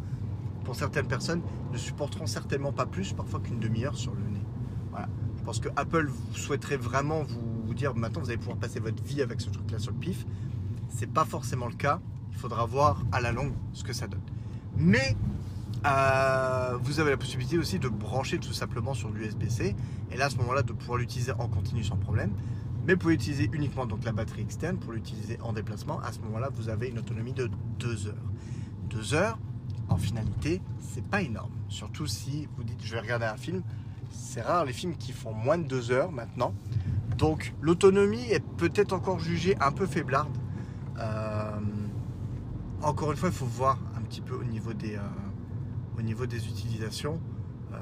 [0.64, 1.42] pour certaines personnes,
[1.72, 4.42] ne supporteront certainement pas plus, parfois qu'une demi-heure sur le nez.
[4.90, 5.08] Voilà.
[5.38, 9.22] Je pense que Apple souhaiterait vraiment vous dire maintenant vous allez pouvoir passer votre vie
[9.22, 10.26] avec ce truc-là sur le pif.
[10.88, 12.00] C'est pas forcément le cas.
[12.32, 14.20] Il faudra voir à la longue ce que ça donne.
[14.76, 15.16] Mais
[15.84, 19.74] euh, vous avez la possibilité aussi de brancher tout simplement sur l'USB-C
[20.10, 22.32] et là à ce moment-là de pouvoir l'utiliser en continu sans problème.
[22.86, 26.00] Mais vous pouvez utiliser uniquement donc la batterie externe pour l'utiliser en déplacement.
[26.00, 28.14] À ce moment-là, vous avez une autonomie de 2 heures.
[28.90, 29.38] 2 heures,
[29.88, 31.52] en finalité, c'est pas énorme.
[31.68, 33.62] Surtout si vous dites je vais regarder un film.
[34.10, 36.54] C'est rare les films qui font moins de 2 heures maintenant.
[37.18, 40.36] Donc l'autonomie est peut-être encore jugée un peu faiblarde.
[40.98, 41.60] Euh,
[42.82, 45.00] encore une fois, il faut voir un petit peu au niveau des, euh,
[45.98, 47.20] au niveau des utilisations.
[47.72, 47.76] Euh,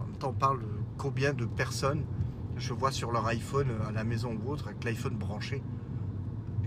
[0.00, 2.04] en même temps, on parle de combien de personnes
[2.56, 5.62] je vois sur leur iPhone à la maison ou autre avec l'iPhone branché.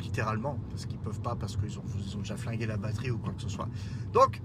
[0.02, 3.42] Littéralement, parce qu'ils peuvent pas, parce qu'ils ont, déjà flingué la batterie ou quoi que
[3.42, 3.68] ce soit.
[4.14, 4.42] Donc,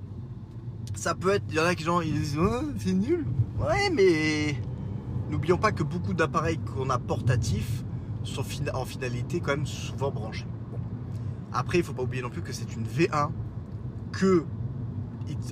[0.94, 1.44] ça peut être.
[1.50, 3.24] Il y en a qui ils disent oh, c'est nul.
[3.60, 4.56] Ouais, mais
[5.30, 7.84] n'oublions pas que beaucoup d'appareils qu'on a portatifs
[8.24, 10.46] sont en finalité quand même souvent branchés.
[11.52, 13.30] Après, il faut pas oublier non plus que c'est une V1,
[14.10, 14.44] que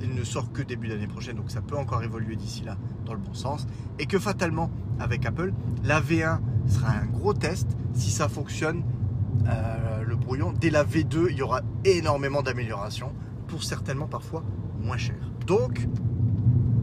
[0.01, 3.15] il ne sort que début d'année prochaine, donc ça peut encore évoluer d'ici là dans
[3.15, 3.67] le bon sens.
[3.99, 5.53] Et que fatalement, avec Apple,
[5.85, 7.69] la V1 sera un gros test.
[7.95, 8.83] Si ça fonctionne,
[9.47, 13.13] euh, le brouillon, dès la V2, il y aura énormément d'améliorations
[13.49, 14.43] pour certainement parfois
[14.81, 15.17] moins cher.
[15.47, 15.89] Donc,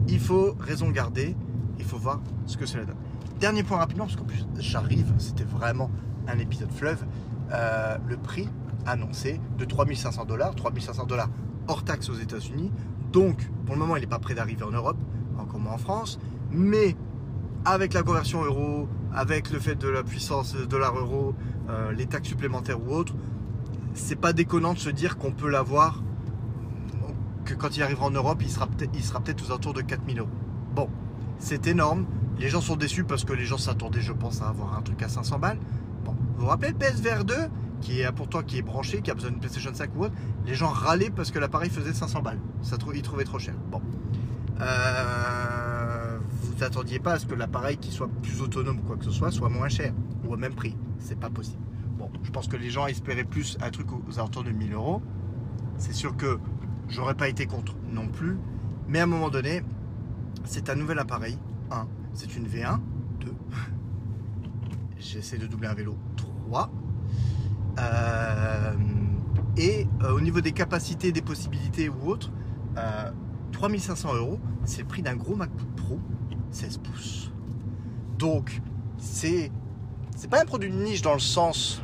[0.08, 1.36] il faut raison garder,
[1.78, 2.96] il faut voir ce que cela donne.
[3.38, 5.90] Dernier point rapidement, parce qu'en plus j'arrive, c'était vraiment
[6.28, 7.04] un épisode fleuve.
[7.52, 8.48] Euh, le prix
[8.86, 11.30] annoncé de 3500 dollars, 3500 dollars
[11.70, 12.70] hors taxe aux États-Unis.
[13.12, 14.98] Donc, pour le moment, il n'est pas prêt d'arriver en Europe,
[15.38, 16.18] encore moins en France.
[16.50, 16.96] Mais
[17.64, 21.34] avec la conversion euro, avec le fait de la puissance dollar-euro,
[21.68, 23.14] euh, les taxes supplémentaires ou autres,
[23.94, 26.02] c'est pas déconnant de se dire qu'on peut l'avoir,
[27.44, 30.28] que quand il arrivera en Europe, il sera peut-être aux alentours de 4000 euros.
[30.74, 30.88] Bon,
[31.38, 32.06] c'est énorme.
[32.38, 35.02] Les gens sont déçus parce que les gens s'attendaient, je pense, à avoir un truc
[35.02, 35.58] à 500 balles.
[36.04, 37.34] Bon, vous vous rappelez le PSVR 2
[37.80, 40.14] qui est pourtant qui est branché, qui a besoin d'une PlayStation 5 ou autre,
[40.46, 42.40] les gens râlaient parce que l'appareil faisait 500 balles.
[42.62, 43.54] Ça, ils trouvaient trop cher.
[43.70, 43.80] Bon.
[44.60, 49.04] Euh, vous n'attendiez pas à ce que l'appareil qui soit plus autonome ou quoi que
[49.04, 49.92] ce soit soit moins cher
[50.24, 50.76] ou au même prix.
[50.98, 51.62] C'est pas possible.
[51.98, 55.02] Bon, je pense que les gens espéraient plus un truc aux alentours de 1000 euros.
[55.78, 56.38] C'est sûr que
[56.88, 58.36] j'aurais pas été contre non plus.
[58.88, 59.62] Mais à un moment donné,
[60.44, 61.38] c'est un nouvel appareil.
[61.70, 61.86] 1.
[62.12, 62.80] C'est une V1.
[63.20, 63.26] 2.
[64.98, 65.96] J'essaie de doubler un vélo.
[66.16, 66.70] 3.
[67.80, 68.74] Euh,
[69.56, 72.30] et euh, au niveau des capacités, des possibilités ou autres,
[73.52, 75.98] 3500 euh, euros, c'est le prix d'un gros MacBook Pro
[76.50, 77.32] 16 pouces.
[78.18, 78.60] Donc,
[78.98, 79.50] c'est
[80.16, 81.82] c'est pas un produit de niche dans le sens.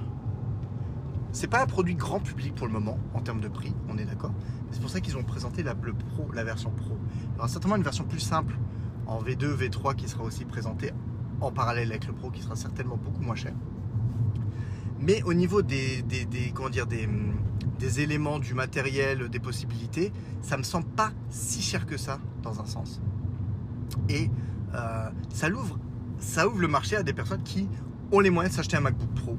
[1.32, 4.04] C'est pas un produit grand public pour le moment en termes de prix, on est
[4.04, 4.32] d'accord.
[4.70, 6.98] C'est pour ça qu'ils ont présenté la, Pro, la version Pro.
[7.32, 8.58] Il y aura certainement une version plus simple
[9.06, 10.92] en V2, V3 qui sera aussi présentée
[11.40, 13.52] en parallèle avec le Pro qui sera certainement beaucoup moins cher.
[15.00, 16.04] Mais au niveau des,
[16.54, 21.96] comment dire, des, éléments, du matériel, des possibilités, ça me semble pas si cher que
[21.96, 23.00] ça, dans un sens.
[24.08, 24.30] Et
[24.74, 25.78] euh, ça, ouvre,
[26.18, 27.68] ça ouvre le marché à des personnes qui
[28.12, 29.38] ont les moyens de s'acheter un MacBook Pro,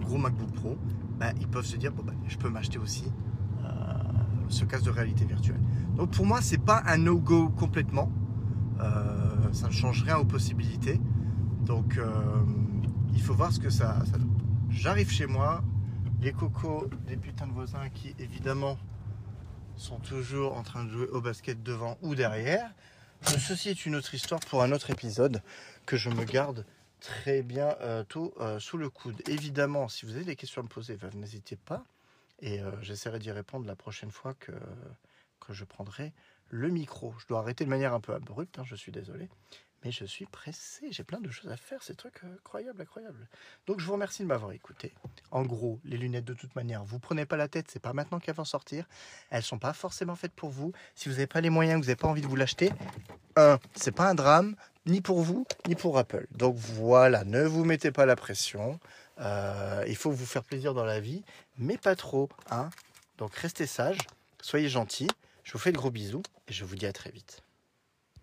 [0.00, 0.76] gros MacBook Pro.
[1.18, 3.04] Ben, ils peuvent se dire, ben, je peux m'acheter aussi
[3.64, 3.68] euh,
[4.48, 5.60] ce casque de réalité virtuelle.
[5.96, 8.12] Donc pour moi, c'est pas un no-go complètement.
[8.80, 11.00] Euh, ça ne change rien aux possibilités.
[11.64, 11.98] Donc
[13.14, 14.27] il faut voir ce que ça donne.
[14.70, 15.62] J'arrive chez moi,
[16.20, 18.78] les cocos des putains de voisins qui évidemment
[19.76, 22.70] sont toujours en train de jouer au basket devant ou derrière.
[23.22, 25.42] ceci est une autre histoire pour un autre épisode
[25.86, 26.66] que je me garde
[27.00, 28.04] très bien euh,
[28.40, 29.20] euh, sous le coude.
[29.28, 31.84] Évidemment, si vous avez des questions à me poser, ben, n'hésitez pas
[32.40, 34.52] et euh, j'essaierai d'y répondre la prochaine fois que,
[35.40, 36.12] que je prendrai
[36.50, 37.14] le micro.
[37.18, 39.28] Je dois arrêter de manière un peu abrupte, hein, je suis désolé.
[39.84, 43.28] Mais je suis pressé, j'ai plein de choses à faire, c'est truc euh, incroyable, incroyable.
[43.66, 44.92] Donc je vous remercie de m'avoir écouté.
[45.30, 48.18] En gros, les lunettes de toute manière, vous prenez pas la tête, c'est pas maintenant
[48.18, 48.86] qu'elles vont sortir.
[49.30, 50.72] Elles sont pas forcément faites pour vous.
[50.96, 52.72] Si vous n'avez pas les moyens, vous n'avez pas envie de vous l'acheter,
[53.36, 54.56] un, c'est pas un drame,
[54.86, 56.26] ni pour vous, ni pour Apple.
[56.32, 58.80] Donc voilà, ne vous mettez pas la pression.
[59.20, 61.22] Euh, il faut vous faire plaisir dans la vie,
[61.56, 62.28] mais pas trop.
[62.50, 62.70] Hein
[63.18, 63.98] Donc restez sages,
[64.40, 65.08] soyez gentils.
[65.44, 67.42] Je vous fais de gros bisous et je vous dis à très vite.